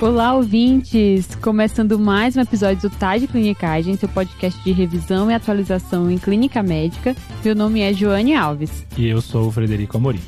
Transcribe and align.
Olá, 0.00 0.32
ouvintes! 0.32 1.34
Começando 1.42 1.98
mais 1.98 2.36
um 2.36 2.40
episódio 2.40 2.88
do 2.88 2.96
TAD 2.96 3.26
Clinicagem, 3.26 3.96
seu 3.96 4.08
podcast 4.08 4.62
de 4.62 4.70
revisão 4.70 5.28
e 5.28 5.34
atualização 5.34 6.08
em 6.08 6.16
clínica 6.16 6.62
médica. 6.62 7.16
Meu 7.44 7.52
nome 7.56 7.80
é 7.80 7.92
Joane 7.92 8.32
Alves. 8.32 8.86
E 8.96 9.08
eu 9.08 9.20
sou 9.20 9.48
o 9.48 9.50
Frederico 9.50 9.96
Amorim. 9.96 10.20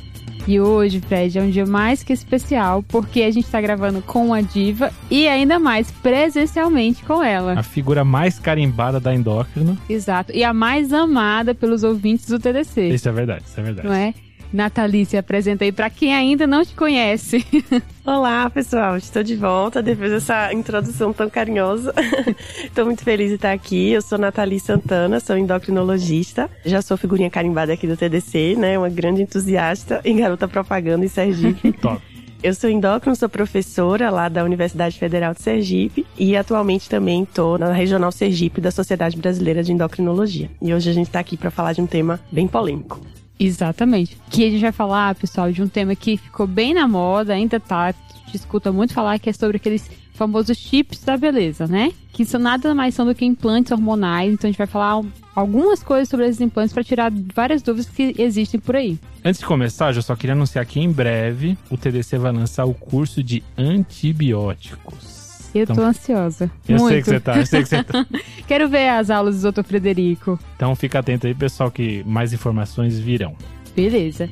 E 0.45 0.59
hoje, 0.59 0.99
Fred, 0.99 1.39
é 1.39 1.41
um 1.41 1.49
dia 1.49 1.65
mais 1.65 2.03
que 2.03 2.11
especial, 2.11 2.83
porque 2.83 3.21
a 3.21 3.31
gente 3.31 3.45
está 3.45 3.61
gravando 3.61 4.01
com 4.01 4.33
a 4.33 4.41
diva 4.41 4.91
e 5.09 5.25
ainda 5.25 5.57
mais 5.57 5.89
presencialmente 5.89 7.05
com 7.05 7.23
ela. 7.23 7.53
A 7.57 7.63
figura 7.63 8.03
mais 8.03 8.39
carimbada 8.39 8.99
da 8.99 9.15
endócrino. 9.15 9.77
Exato. 9.89 10.33
E 10.33 10.43
a 10.43 10.53
mais 10.53 10.91
amada 10.91 11.55
pelos 11.55 11.83
ouvintes 11.83 12.27
do 12.27 12.39
TDC. 12.39 12.89
Isso 12.89 13.07
é 13.07 13.11
verdade, 13.13 13.45
isso 13.47 13.57
é 13.57 13.63
verdade. 13.63 13.87
Não 13.87 13.95
é? 13.95 14.13
Nathalie, 14.53 15.05
se 15.05 15.17
apresenta 15.17 15.63
aí 15.63 15.71
para 15.71 15.89
quem 15.89 16.13
ainda 16.13 16.45
não 16.45 16.63
te 16.65 16.75
conhece. 16.75 17.45
Olá, 18.05 18.49
pessoal. 18.49 18.97
Estou 18.97 19.23
de 19.23 19.35
volta 19.35 19.81
depois 19.81 20.11
dessa 20.11 20.53
introdução 20.53 21.13
tão 21.13 21.29
carinhosa. 21.29 21.93
Estou 22.63 22.85
muito 22.85 23.03
feliz 23.03 23.29
de 23.29 23.35
estar 23.35 23.53
aqui. 23.53 23.91
Eu 23.91 24.01
sou 24.01 24.17
Nathalie 24.17 24.59
Santana, 24.59 25.19
sou 25.19 25.37
endocrinologista. 25.37 26.49
Já 26.65 26.81
sou 26.81 26.97
figurinha 26.97 27.29
carimbada 27.29 27.71
aqui 27.73 27.87
do 27.87 27.95
TDC, 27.95 28.55
né? 28.57 28.77
Uma 28.77 28.89
grande 28.89 29.21
entusiasta 29.21 30.01
em 30.03 30.17
garota 30.17 30.47
propaganda 30.47 31.05
em 31.05 31.09
Sergipe. 31.09 31.71
Top. 31.79 32.01
Eu 32.43 32.55
sou 32.55 32.71
endócrino, 32.71 33.15
sou 33.15 33.29
professora 33.29 34.09
lá 34.09 34.27
da 34.27 34.43
Universidade 34.43 34.97
Federal 34.97 35.31
de 35.31 35.43
Sergipe 35.43 36.07
e 36.17 36.35
atualmente 36.35 36.89
também 36.89 37.21
estou 37.21 37.55
na 37.59 37.71
Regional 37.71 38.11
Sergipe 38.11 38.59
da 38.59 38.71
Sociedade 38.71 39.15
Brasileira 39.15 39.61
de 39.61 39.71
Endocrinologia. 39.71 40.49
E 40.59 40.73
hoje 40.73 40.89
a 40.89 40.93
gente 40.93 41.05
está 41.05 41.19
aqui 41.19 41.37
para 41.37 41.51
falar 41.51 41.73
de 41.73 41.81
um 41.81 41.85
tema 41.85 42.19
bem 42.31 42.47
polêmico. 42.47 42.99
Exatamente. 43.43 44.17
Que 44.29 44.45
a 44.45 44.49
gente 44.51 44.61
vai 44.61 44.71
falar, 44.71 45.15
pessoal, 45.15 45.51
de 45.51 45.61
um 45.61 45.67
tema 45.67 45.95
que 45.95 46.17
ficou 46.17 46.45
bem 46.45 46.73
na 46.73 46.87
moda, 46.87 47.33
ainda 47.33 47.59
tá, 47.59 47.93
gente 48.31 48.35
escuta 48.35 48.71
muito 48.71 48.93
falar, 48.93 49.19
que 49.19 49.29
é 49.29 49.33
sobre 49.33 49.57
aqueles 49.57 49.89
famosos 50.13 50.57
chips 50.57 51.03
da 51.03 51.17
beleza, 51.17 51.67
né? 51.67 51.91
Que 52.13 52.25
são 52.25 52.39
nada 52.39 52.73
mais 52.73 52.93
são 52.93 53.05
do 53.05 53.13
que 53.15 53.25
implantes 53.25 53.71
hormonais. 53.71 54.33
Então 54.33 54.47
a 54.47 54.51
gente 54.51 54.57
vai 54.57 54.67
falar 54.67 55.03
algumas 55.35 55.83
coisas 55.83 56.09
sobre 56.09 56.27
esses 56.27 56.41
implantes 56.41 56.73
para 56.73 56.83
tirar 56.83 57.11
várias 57.33 57.61
dúvidas 57.61 57.89
que 57.89 58.15
existem 58.17 58.59
por 58.59 58.75
aí. 58.75 58.97
Antes 59.23 59.39
de 59.39 59.45
começar, 59.45 59.95
eu 59.95 60.01
só 60.01 60.15
queria 60.15 60.33
anunciar 60.33 60.65
que 60.65 60.79
em 60.79 60.91
breve 60.91 61.57
o 61.69 61.77
TDC 61.77 62.17
vai 62.17 62.31
lançar 62.31 62.65
o 62.65 62.73
curso 62.73 63.23
de 63.23 63.43
antibióticos. 63.57 65.20
Eu 65.53 65.63
então, 65.63 65.75
tô 65.75 65.81
ansiosa. 65.81 66.49
Eu 66.67 66.77
muito. 66.77 66.87
sei 66.87 67.01
que 67.01 67.09
você 67.09 67.19
tá, 67.19 67.37
eu 67.37 67.45
sei 67.45 67.61
que 67.61 67.69
você 67.69 67.83
tá. 67.83 68.05
Quero 68.47 68.69
ver 68.69 68.87
as 68.89 69.09
aulas 69.09 69.41
do 69.41 69.51
Dr. 69.51 69.63
Frederico. 69.63 70.39
Então 70.55 70.73
fica 70.75 70.99
atento 70.99 71.27
aí, 71.27 71.35
pessoal, 71.35 71.69
que 71.69 72.03
mais 72.05 72.31
informações 72.31 72.97
virão. 72.97 73.35
Beleza. 73.75 74.29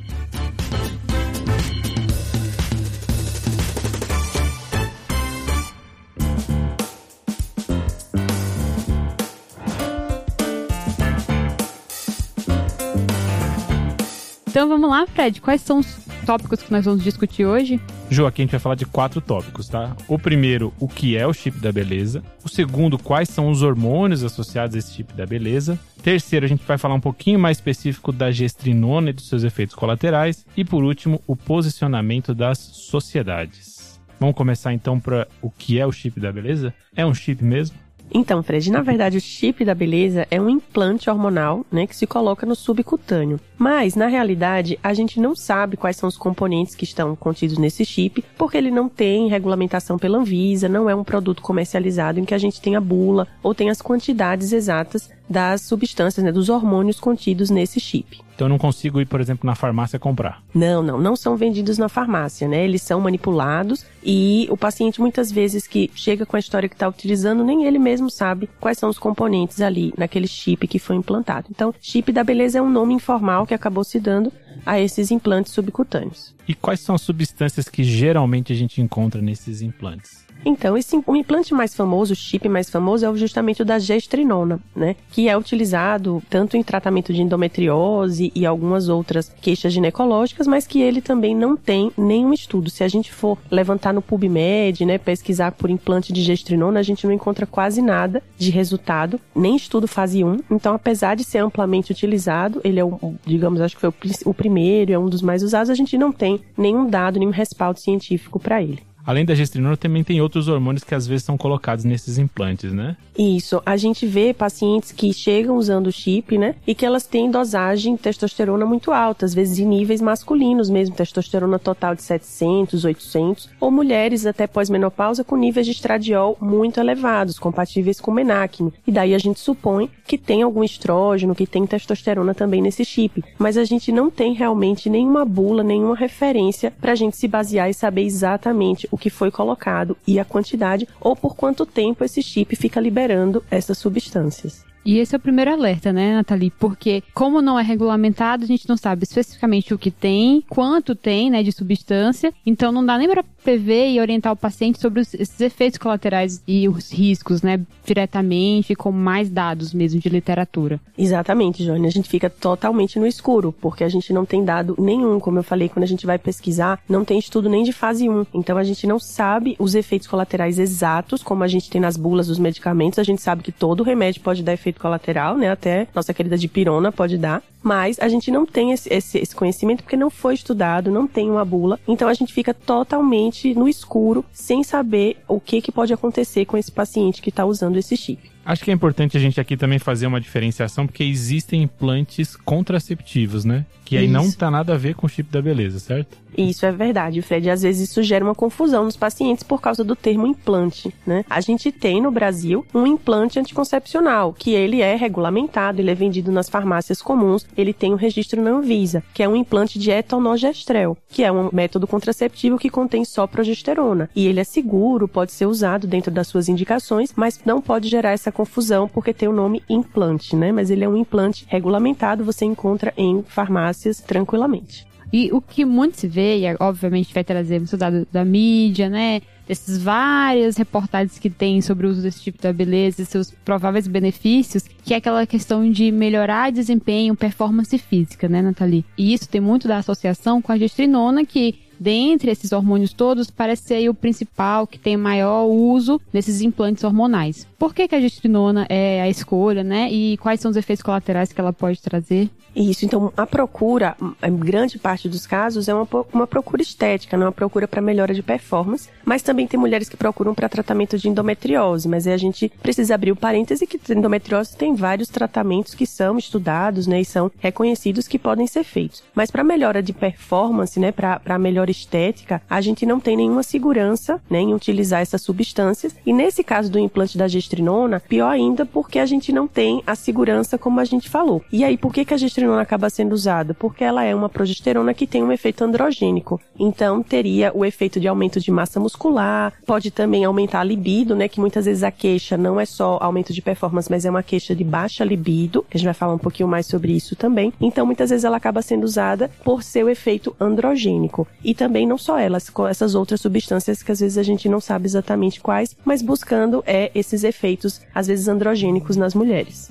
Então 14.48 14.68
vamos 14.68 14.90
lá, 14.90 15.06
Fred. 15.06 15.40
Quais 15.40 15.60
são 15.60 15.78
os 15.78 15.98
tópicos 16.26 16.60
que 16.62 16.72
nós 16.72 16.84
vamos 16.84 17.04
discutir 17.04 17.44
hoje? 17.44 17.80
Ju, 18.10 18.26
aqui 18.26 18.42
a 18.42 18.44
gente 18.44 18.50
vai 18.50 18.58
falar 18.58 18.74
de 18.74 18.84
quatro 18.84 19.20
tópicos, 19.20 19.68
tá? 19.68 19.96
O 20.08 20.18
primeiro, 20.18 20.74
o 20.80 20.88
que 20.88 21.16
é 21.16 21.24
o 21.24 21.32
chip 21.32 21.60
da 21.60 21.70
beleza. 21.70 22.24
O 22.44 22.48
segundo, 22.48 22.98
quais 22.98 23.28
são 23.28 23.48
os 23.48 23.62
hormônios 23.62 24.24
associados 24.24 24.74
a 24.74 24.80
esse 24.80 24.92
chip 24.92 25.14
da 25.14 25.24
beleza. 25.24 25.78
Terceiro, 26.02 26.44
a 26.44 26.48
gente 26.48 26.64
vai 26.66 26.76
falar 26.76 26.96
um 26.96 27.00
pouquinho 27.00 27.38
mais 27.38 27.58
específico 27.58 28.10
da 28.10 28.32
gestrinona 28.32 29.10
e 29.10 29.12
dos 29.12 29.28
seus 29.28 29.44
efeitos 29.44 29.76
colaterais. 29.76 30.44
E 30.56 30.64
por 30.64 30.82
último, 30.82 31.22
o 31.24 31.36
posicionamento 31.36 32.34
das 32.34 32.58
sociedades. 32.58 34.00
Vamos 34.18 34.34
começar 34.34 34.72
então 34.74 34.98
para 34.98 35.28
o 35.40 35.48
que 35.48 35.78
é 35.78 35.86
o 35.86 35.92
chip 35.92 36.18
da 36.18 36.32
beleza? 36.32 36.74
É 36.96 37.06
um 37.06 37.14
chip 37.14 37.44
mesmo? 37.44 37.76
Então, 38.12 38.42
Fred, 38.42 38.70
na 38.70 38.82
verdade, 38.82 39.16
o 39.16 39.20
chip 39.20 39.64
da 39.64 39.74
beleza 39.74 40.26
é 40.30 40.40
um 40.40 40.48
implante 40.48 41.08
hormonal, 41.08 41.64
né, 41.70 41.86
que 41.86 41.96
se 41.96 42.06
coloca 42.06 42.44
no 42.44 42.56
subcutâneo. 42.56 43.38
Mas, 43.56 43.94
na 43.94 44.08
realidade, 44.08 44.78
a 44.82 44.92
gente 44.92 45.20
não 45.20 45.36
sabe 45.36 45.76
quais 45.76 45.96
são 45.96 46.08
os 46.08 46.16
componentes 46.16 46.74
que 46.74 46.84
estão 46.84 47.14
contidos 47.14 47.58
nesse 47.58 47.84
chip, 47.84 48.24
porque 48.36 48.56
ele 48.56 48.70
não 48.70 48.88
tem 48.88 49.28
regulamentação 49.28 49.98
pela 49.98 50.18
Anvisa, 50.18 50.68
não 50.68 50.90
é 50.90 50.94
um 50.94 51.04
produto 51.04 51.42
comercializado 51.42 52.18
em 52.18 52.24
que 52.24 52.34
a 52.34 52.38
gente 52.38 52.60
tenha 52.60 52.80
bula 52.80 53.28
ou 53.42 53.54
tenha 53.54 53.70
as 53.70 53.80
quantidades 53.80 54.52
exatas 54.52 55.10
das 55.30 55.62
substâncias, 55.62 56.24
né, 56.24 56.32
dos 56.32 56.48
hormônios 56.48 56.98
contidos 56.98 57.50
nesse 57.50 57.78
chip. 57.78 58.20
Então 58.34 58.46
eu 58.46 58.50
não 58.50 58.58
consigo 58.58 59.00
ir, 59.00 59.06
por 59.06 59.20
exemplo, 59.20 59.46
na 59.46 59.54
farmácia 59.54 59.98
comprar. 59.98 60.42
Não, 60.52 60.82
não, 60.82 60.98
não 60.98 61.14
são 61.14 61.36
vendidos 61.36 61.78
na 61.78 61.88
farmácia, 61.88 62.48
né? 62.48 62.64
Eles 62.64 62.82
são 62.82 63.00
manipulados 63.00 63.84
e 64.02 64.48
o 64.50 64.56
paciente 64.56 65.00
muitas 65.00 65.30
vezes 65.30 65.66
que 65.66 65.90
chega 65.94 66.26
com 66.26 66.36
a 66.36 66.38
história 66.40 66.68
que 66.68 66.74
está 66.74 66.88
utilizando, 66.88 67.44
nem 67.44 67.66
ele 67.66 67.78
mesmo 67.78 68.10
sabe 68.10 68.48
quais 68.58 68.78
são 68.78 68.88
os 68.88 68.98
componentes 68.98 69.60
ali 69.60 69.92
naquele 69.96 70.26
chip 70.26 70.66
que 70.66 70.78
foi 70.78 70.96
implantado. 70.96 71.48
Então, 71.50 71.72
chip 71.80 72.10
da 72.12 72.24
beleza 72.24 72.58
é 72.58 72.62
um 72.62 72.70
nome 72.70 72.94
informal 72.94 73.46
que 73.46 73.54
acabou 73.54 73.84
se 73.84 74.00
dando 74.00 74.32
a 74.64 74.80
esses 74.80 75.10
implantes 75.10 75.52
subcutâneos. 75.52 76.34
E 76.48 76.54
quais 76.54 76.80
são 76.80 76.94
as 76.94 77.02
substâncias 77.02 77.68
que 77.68 77.84
geralmente 77.84 78.52
a 78.52 78.56
gente 78.56 78.80
encontra 78.80 79.22
nesses 79.22 79.62
implantes? 79.62 80.24
Então, 80.44 80.76
esse, 80.76 80.98
o 81.06 81.16
implante 81.16 81.52
mais 81.52 81.74
famoso, 81.74 82.12
o 82.12 82.16
chip 82.16 82.48
mais 82.48 82.70
famoso, 82.70 83.06
é 83.06 83.16
justamente 83.16 83.62
o 83.62 83.64
da 83.64 83.78
gestrinona, 83.78 84.58
né? 84.74 84.96
Que 85.10 85.28
é 85.28 85.36
utilizado 85.36 86.22
tanto 86.30 86.56
em 86.56 86.62
tratamento 86.62 87.12
de 87.12 87.22
endometriose 87.22 88.32
e 88.34 88.46
algumas 88.46 88.88
outras 88.88 89.32
queixas 89.40 89.72
ginecológicas, 89.72 90.46
mas 90.46 90.66
que 90.66 90.80
ele 90.80 91.00
também 91.00 91.34
não 91.34 91.56
tem 91.56 91.92
nenhum 91.96 92.32
estudo. 92.32 92.70
Se 92.70 92.82
a 92.82 92.88
gente 92.88 93.12
for 93.12 93.38
levantar 93.50 93.92
no 93.92 94.02
PubMed, 94.02 94.84
né, 94.84 94.98
pesquisar 94.98 95.52
por 95.52 95.70
implante 95.70 96.12
de 96.12 96.22
gestrinona, 96.22 96.80
a 96.80 96.82
gente 96.82 97.06
não 97.06 97.12
encontra 97.12 97.46
quase 97.46 97.82
nada 97.82 98.22
de 98.38 98.50
resultado, 98.50 99.20
nem 99.34 99.56
estudo 99.56 99.86
fase 99.86 100.24
1. 100.24 100.38
Então, 100.50 100.74
apesar 100.74 101.16
de 101.16 101.24
ser 101.24 101.38
amplamente 101.38 101.92
utilizado, 101.92 102.60
ele 102.64 102.80
é 102.80 102.84
o, 102.84 103.14
digamos, 103.24 103.60
acho 103.60 103.74
que 103.74 103.80
foi 103.80 103.90
o, 103.90 104.30
o 104.30 104.34
primeiro, 104.34 104.92
é 104.92 104.98
um 104.98 105.08
dos 105.08 105.22
mais 105.22 105.42
usados, 105.42 105.70
a 105.70 105.74
gente 105.74 105.98
não 105.98 106.12
tem 106.12 106.40
nenhum 106.56 106.88
dado, 106.88 107.18
nenhum 107.18 107.30
respaldo 107.30 107.78
científico 107.78 108.38
para 108.38 108.62
ele. 108.62 108.89
Além 109.04 109.24
da 109.24 109.34
gestrinona, 109.34 109.76
também 109.76 110.04
tem 110.04 110.20
outros 110.20 110.48
hormônios 110.48 110.84
que 110.84 110.94
às 110.94 111.06
vezes 111.06 111.24
são 111.24 111.36
colocados 111.36 111.84
nesses 111.84 112.18
implantes, 112.18 112.72
né? 112.72 112.96
Isso. 113.18 113.60
A 113.66 113.76
gente 113.76 114.06
vê 114.06 114.32
pacientes 114.32 114.92
que 114.92 115.12
chegam 115.12 115.56
usando 115.56 115.92
chip, 115.92 116.38
né? 116.38 116.54
E 116.66 116.74
que 116.74 116.86
elas 116.86 117.06
têm 117.06 117.30
dosagem 117.30 117.96
de 117.96 118.02
testosterona 118.02 118.64
muito 118.64 118.92
alta, 118.92 119.26
às 119.26 119.34
vezes 119.34 119.58
em 119.58 119.66
níveis 119.66 120.00
masculinos 120.00 120.70
mesmo, 120.70 120.94
testosterona 120.94 121.58
total 121.58 121.94
de 121.94 122.02
700, 122.02 122.84
800, 122.84 123.50
ou 123.60 123.70
mulheres 123.70 124.26
até 124.26 124.46
pós-menopausa 124.46 125.24
com 125.24 125.36
níveis 125.36 125.66
de 125.66 125.72
estradiol 125.72 126.36
muito 126.40 126.78
elevados, 126.78 127.38
compatíveis 127.38 128.00
com 128.00 128.10
menacne. 128.10 128.72
E 128.86 128.92
daí 128.92 129.14
a 129.14 129.18
gente 129.18 129.40
supõe 129.40 129.90
que 130.06 130.18
tem 130.18 130.42
algum 130.42 130.62
estrógeno, 130.64 131.34
que 131.34 131.46
tem 131.46 131.66
testosterona 131.66 132.34
também 132.34 132.62
nesse 132.62 132.84
chip. 132.84 133.24
Mas 133.38 133.56
a 133.56 133.64
gente 133.64 133.92
não 133.92 134.10
tem 134.10 134.34
realmente 134.34 134.88
nenhuma 134.90 135.24
bula, 135.24 135.62
nenhuma 135.62 135.96
referência 135.96 136.72
para 136.80 136.92
a 136.92 136.96
gente 136.96 137.16
se 137.16 137.28
basear 137.28 137.68
e 137.70 137.74
saber 137.74 138.02
exatamente 138.02 138.88
o 138.90 138.98
que 138.98 139.10
foi 139.10 139.30
colocado 139.30 139.96
e 140.06 140.18
a 140.18 140.24
quantidade 140.24 140.88
ou 141.00 141.14
por 141.14 141.36
quanto 141.36 141.66
tempo 141.66 142.04
esse 142.04 142.22
chip 142.22 142.54
fica 142.56 142.80
liberando 142.80 143.44
essas 143.50 143.78
substâncias. 143.78 144.69
E 144.84 144.98
esse 144.98 145.14
é 145.14 145.18
o 145.18 145.20
primeiro 145.20 145.52
alerta, 145.52 145.92
né, 145.92 146.14
Nathalie? 146.14 146.50
Porque, 146.58 147.02
como 147.12 147.42
não 147.42 147.58
é 147.58 147.62
regulamentado, 147.62 148.44
a 148.44 148.46
gente 148.46 148.68
não 148.68 148.76
sabe 148.76 149.04
especificamente 149.04 149.74
o 149.74 149.78
que 149.78 149.90
tem, 149.90 150.42
quanto 150.48 150.94
tem, 150.94 151.30
né, 151.30 151.42
de 151.42 151.52
substância. 151.52 152.32
Então, 152.46 152.72
não 152.72 152.84
dá 152.84 152.96
nem 152.96 153.08
para 153.08 153.22
prever 153.22 153.90
e 153.90 154.00
orientar 154.00 154.32
o 154.32 154.36
paciente 154.36 154.80
sobre 154.80 155.00
os, 155.00 155.14
esses 155.14 155.40
efeitos 155.40 155.78
colaterais 155.78 156.42
e 156.46 156.68
os 156.68 156.92
riscos, 156.92 157.42
né, 157.42 157.60
diretamente, 157.84 158.74
com 158.74 158.92
mais 158.92 159.30
dados 159.30 159.74
mesmo 159.74 160.00
de 160.00 160.08
literatura. 160.08 160.80
Exatamente, 160.96 161.64
Johnny. 161.64 161.86
A 161.86 161.90
gente 161.90 162.08
fica 162.08 162.30
totalmente 162.30 162.98
no 162.98 163.06
escuro, 163.06 163.52
porque 163.60 163.84
a 163.84 163.88
gente 163.88 164.12
não 164.12 164.24
tem 164.24 164.44
dado 164.44 164.74
nenhum. 164.78 165.20
Como 165.20 165.38
eu 165.38 165.42
falei, 165.42 165.68
quando 165.68 165.84
a 165.84 165.88
gente 165.88 166.06
vai 166.06 166.18
pesquisar, 166.18 166.80
não 166.88 167.04
tem 167.04 167.18
estudo 167.18 167.48
nem 167.48 167.64
de 167.64 167.72
fase 167.72 168.08
1. 168.08 168.26
Então, 168.32 168.56
a 168.56 168.64
gente 168.64 168.86
não 168.86 168.98
sabe 168.98 169.56
os 169.58 169.74
efeitos 169.74 170.08
colaterais 170.08 170.58
exatos, 170.58 171.22
como 171.22 171.44
a 171.44 171.48
gente 171.48 171.68
tem 171.68 171.80
nas 171.80 171.96
bulas 171.96 172.28
dos 172.28 172.38
medicamentos. 172.38 172.98
A 172.98 173.02
gente 173.04 173.20
sabe 173.20 173.42
que 173.42 173.52
todo 173.52 173.82
remédio 173.82 174.22
pode 174.22 174.42
dar 174.42 174.52
efeito 174.52 174.69
efeito 174.70 174.80
colateral, 174.80 175.36
né? 175.36 175.50
Até 175.50 175.86
nossa 175.94 176.14
querida 176.14 176.38
dipirona 176.38 176.92
pode 176.92 177.18
dar. 177.18 177.42
Mas 177.62 177.98
a 178.00 178.08
gente 178.08 178.30
não 178.30 178.46
tem 178.46 178.72
esse, 178.72 178.92
esse, 178.92 179.18
esse 179.18 179.34
conhecimento 179.36 179.82
porque 179.82 179.96
não 179.96 180.08
foi 180.08 180.34
estudado, 180.34 180.90
não 180.90 181.06
tem 181.06 181.30
uma 181.30 181.44
bula. 181.44 181.78
Então 181.86 182.08
a 182.08 182.14
gente 182.14 182.32
fica 182.32 182.54
totalmente 182.54 183.54
no 183.54 183.68
escuro, 183.68 184.24
sem 184.32 184.62
saber 184.62 185.18
o 185.28 185.38
que, 185.38 185.60
que 185.60 185.70
pode 185.70 185.92
acontecer 185.92 186.46
com 186.46 186.56
esse 186.56 186.72
paciente 186.72 187.20
que 187.20 187.28
está 187.28 187.44
usando 187.44 187.76
esse 187.76 187.96
chip. 187.96 188.30
Acho 188.44 188.64
que 188.64 188.70
é 188.70 188.74
importante 188.74 189.16
a 189.16 189.20
gente 189.20 189.40
aqui 189.40 189.56
também 189.56 189.78
fazer 189.78 190.06
uma 190.06 190.20
diferenciação, 190.20 190.86
porque 190.86 191.04
existem 191.04 191.62
implantes 191.62 192.36
contraceptivos, 192.36 193.44
né? 193.44 193.66
Que 193.84 193.96
aí 193.96 194.04
Isso. 194.04 194.12
não 194.12 194.30
tá 194.30 194.50
nada 194.50 194.74
a 194.74 194.78
ver 194.78 194.94
com 194.94 195.06
o 195.06 195.10
chip 195.10 195.30
da 195.30 195.42
beleza, 195.42 195.78
certo? 195.78 196.16
Isso 196.36 196.64
é 196.64 196.72
verdade, 196.72 197.22
Fred. 197.22 197.50
Às 197.50 197.62
vezes 197.62 197.90
isso 197.90 198.02
gera 198.02 198.24
uma 198.24 198.34
confusão 198.34 198.84
nos 198.84 198.96
pacientes 198.96 199.42
por 199.42 199.60
causa 199.60 199.82
do 199.82 199.96
termo 199.96 200.26
implante, 200.26 200.94
né? 201.06 201.24
A 201.28 201.40
gente 201.40 201.72
tem 201.72 202.00
no 202.00 202.10
Brasil 202.10 202.64
um 202.74 202.86
implante 202.86 203.38
anticoncepcional, 203.38 204.32
que 204.32 204.52
ele 204.52 204.80
é 204.80 204.94
regulamentado, 204.94 205.80
ele 205.80 205.90
é 205.90 205.94
vendido 205.94 206.30
nas 206.30 206.48
farmácias 206.48 207.02
comuns, 207.02 207.46
ele 207.56 207.72
tem 207.72 207.92
um 207.92 207.96
registro 207.96 208.40
na 208.40 208.50
Anvisa, 208.50 209.02
que 209.12 209.22
é 209.22 209.28
um 209.28 209.36
implante 209.36 209.78
de 209.78 209.90
etonogestrel, 209.90 210.96
que 211.08 211.24
é 211.24 211.32
um 211.32 211.50
método 211.52 211.86
contraceptivo 211.86 212.58
que 212.58 212.70
contém 212.70 213.04
só 213.04 213.26
progesterona. 213.26 214.08
E 214.14 214.26
ele 214.26 214.40
é 214.40 214.44
seguro, 214.44 215.08
pode 215.08 215.32
ser 215.32 215.46
usado 215.46 215.86
dentro 215.86 216.10
das 216.10 216.28
suas 216.28 216.48
indicações, 216.48 217.12
mas 217.14 217.40
não 217.44 217.60
pode 217.60 217.88
gerar 217.88 218.12
essa 218.12 218.29
confusão 218.32 218.88
porque 218.88 219.12
tem 219.12 219.28
o 219.28 219.32
nome 219.32 219.62
implante, 219.68 220.36
né? 220.36 220.52
Mas 220.52 220.70
ele 220.70 220.84
é 220.84 220.88
um 220.88 220.96
implante 220.96 221.44
regulamentado, 221.48 222.24
você 222.24 222.44
encontra 222.44 222.92
em 222.96 223.22
farmácias 223.22 224.00
tranquilamente. 224.00 224.86
E 225.12 225.30
o 225.32 225.40
que 225.40 225.64
muito 225.64 225.98
se 225.98 226.06
vê, 226.06 226.38
e 226.38 226.56
obviamente 226.60 227.12
vai 227.12 227.24
trazer 227.24 227.58
muito 227.58 227.76
dado 227.76 228.06
da 228.12 228.24
mídia, 228.24 228.88
né? 228.88 229.20
Desses 229.46 229.82
várias 229.82 230.56
reportagens 230.56 231.18
que 231.18 231.28
tem 231.28 231.60
sobre 231.60 231.84
o 231.86 231.90
uso 231.90 232.00
desse 232.00 232.22
tipo 232.22 232.40
de 232.40 232.52
beleza 232.52 233.02
e 233.02 233.04
seus 233.04 233.32
prováveis 233.44 233.88
benefícios, 233.88 234.62
que 234.84 234.94
é 234.94 234.98
aquela 234.98 235.26
questão 235.26 235.68
de 235.68 235.90
melhorar 235.90 236.52
desempenho, 236.52 237.16
performance 237.16 237.76
física, 237.76 238.28
né, 238.28 238.40
Nathalie? 238.40 238.84
E 238.96 239.12
isso 239.12 239.28
tem 239.28 239.40
muito 239.40 239.66
da 239.66 239.78
associação 239.78 240.40
com 240.40 240.52
a 240.52 240.56
gestrinona, 240.56 241.24
que 241.24 241.58
dentre 241.80 242.30
esses 242.30 242.52
hormônios 242.52 242.92
todos, 242.92 243.30
parece 243.30 243.62
ser 243.62 243.88
o 243.88 243.94
principal 243.94 244.66
que 244.66 244.78
tem 244.78 244.98
maior 244.98 245.46
uso 245.46 245.98
desses 246.12 246.42
implantes 246.42 246.84
hormonais. 246.84 247.48
Por 247.58 247.74
que, 247.74 247.88
que 247.88 247.94
a 247.94 248.00
gestrinona 248.00 248.66
é 248.68 249.00
a 249.00 249.08
escolha, 249.08 249.64
né? 249.64 249.90
E 249.90 250.18
quais 250.18 250.40
são 250.40 250.50
os 250.50 250.56
efeitos 250.58 250.82
colaterais 250.82 251.32
que 251.32 251.40
ela 251.40 251.52
pode 251.52 251.80
trazer? 251.80 252.28
Isso, 252.54 252.84
então 252.84 253.12
a 253.16 253.26
procura, 253.26 253.96
em 254.22 254.36
grande 254.36 254.78
parte 254.78 255.08
dos 255.08 255.26
casos, 255.26 255.68
é 255.68 255.74
uma, 255.74 255.86
uma 256.12 256.26
procura 256.26 256.62
estética, 256.62 257.16
não 257.16 257.24
é 257.24 257.26
uma 257.28 257.32
procura 257.32 257.68
para 257.68 257.80
melhora 257.80 258.12
de 258.12 258.22
performance, 258.22 258.88
mas 259.04 259.22
também 259.22 259.46
tem 259.46 259.58
mulheres 259.58 259.88
que 259.88 259.96
procuram 259.96 260.34
para 260.34 260.48
tratamento 260.48 260.98
de 260.98 261.08
endometriose, 261.08 261.88
mas 261.88 262.06
aí 262.06 262.12
a 262.12 262.18
gente 262.18 262.48
precisa 262.62 262.94
abrir 262.94 263.12
o 263.12 263.16
parêntese 263.16 263.66
que 263.66 263.80
endometriose 263.92 264.56
tem 264.56 264.74
vários 264.74 265.08
tratamentos 265.08 265.74
que 265.74 265.86
são 265.86 266.18
estudados, 266.18 266.86
né, 266.86 267.00
e 267.00 267.04
são 267.04 267.30
reconhecidos 267.38 268.08
que 268.08 268.18
podem 268.18 268.46
ser 268.46 268.64
feitos. 268.64 269.02
Mas 269.14 269.30
para 269.30 269.44
melhora 269.44 269.82
de 269.82 269.92
performance, 269.92 270.78
né, 270.80 270.92
para 270.92 271.38
melhora 271.38 271.70
estética, 271.70 272.42
a 272.50 272.60
gente 272.60 272.84
não 272.84 272.98
tem 272.98 273.16
nenhuma 273.16 273.42
segurança, 273.42 274.20
né, 274.28 274.40
em 274.40 274.54
utilizar 274.54 275.00
essas 275.00 275.22
substâncias, 275.22 275.94
e 276.04 276.12
nesse 276.12 276.42
caso 276.42 276.70
do 276.70 276.78
implante 276.78 277.16
da 277.16 277.28
gestrinona, 277.28 278.00
pior 278.00 278.30
ainda 278.30 278.66
porque 278.66 278.98
a 278.98 279.06
gente 279.06 279.32
não 279.32 279.46
tem 279.46 279.82
a 279.86 279.94
segurança 279.94 280.58
como 280.58 280.80
a 280.80 280.84
gente 280.84 281.08
falou. 281.08 281.42
E 281.52 281.64
aí, 281.64 281.76
por 281.76 281.92
que 281.92 282.04
que 282.04 282.14
a 282.14 282.16
gestrinona 282.16 282.39
progesterona 282.40 282.62
acaba 282.62 282.90
sendo 282.90 283.12
usada? 283.12 283.54
Porque 283.54 283.84
ela 283.84 284.04
é 284.04 284.14
uma 284.14 284.28
progesterona 284.28 284.94
que 284.94 285.06
tem 285.06 285.22
um 285.22 285.32
efeito 285.32 285.62
androgênico. 285.62 286.40
Então, 286.58 287.02
teria 287.02 287.52
o 287.54 287.64
efeito 287.64 288.00
de 288.00 288.08
aumento 288.08 288.40
de 288.40 288.50
massa 288.50 288.80
muscular, 288.80 289.52
pode 289.66 289.90
também 289.90 290.24
aumentar 290.24 290.60
a 290.60 290.64
libido, 290.64 291.14
né? 291.14 291.28
Que 291.28 291.40
muitas 291.40 291.66
vezes 291.66 291.82
a 291.82 291.90
queixa 291.90 292.36
não 292.36 292.58
é 292.58 292.64
só 292.64 292.98
aumento 293.00 293.32
de 293.32 293.42
performance, 293.42 293.90
mas 293.90 294.04
é 294.04 294.10
uma 294.10 294.22
queixa 294.22 294.54
de 294.54 294.64
baixa 294.64 295.04
libido, 295.04 295.64
que 295.68 295.76
a 295.76 295.78
gente 295.78 295.86
vai 295.86 295.94
falar 295.94 296.14
um 296.14 296.18
pouquinho 296.18 296.48
mais 296.48 296.66
sobre 296.66 296.92
isso 296.92 297.14
também. 297.14 297.52
Então, 297.60 297.84
muitas 297.84 298.10
vezes 298.10 298.24
ela 298.24 298.36
acaba 298.36 298.62
sendo 298.62 298.84
usada 298.84 299.30
por 299.44 299.62
seu 299.62 299.88
efeito 299.88 300.34
androgênico. 300.40 301.26
E 301.44 301.54
também 301.54 301.86
não 301.86 301.98
só 301.98 302.18
elas, 302.18 302.50
essas 302.68 302.94
outras 302.94 303.20
substâncias 303.20 303.82
que 303.82 303.92
às 303.92 304.00
vezes 304.00 304.18
a 304.18 304.22
gente 304.22 304.48
não 304.48 304.60
sabe 304.60 304.86
exatamente 304.86 305.40
quais, 305.40 305.76
mas 305.84 306.02
buscando 306.02 306.62
é 306.66 306.90
esses 306.94 307.24
efeitos, 307.24 307.80
às 307.94 308.06
vezes 308.06 308.28
androgênicos 308.28 308.96
nas 308.96 309.14
mulheres. 309.14 309.70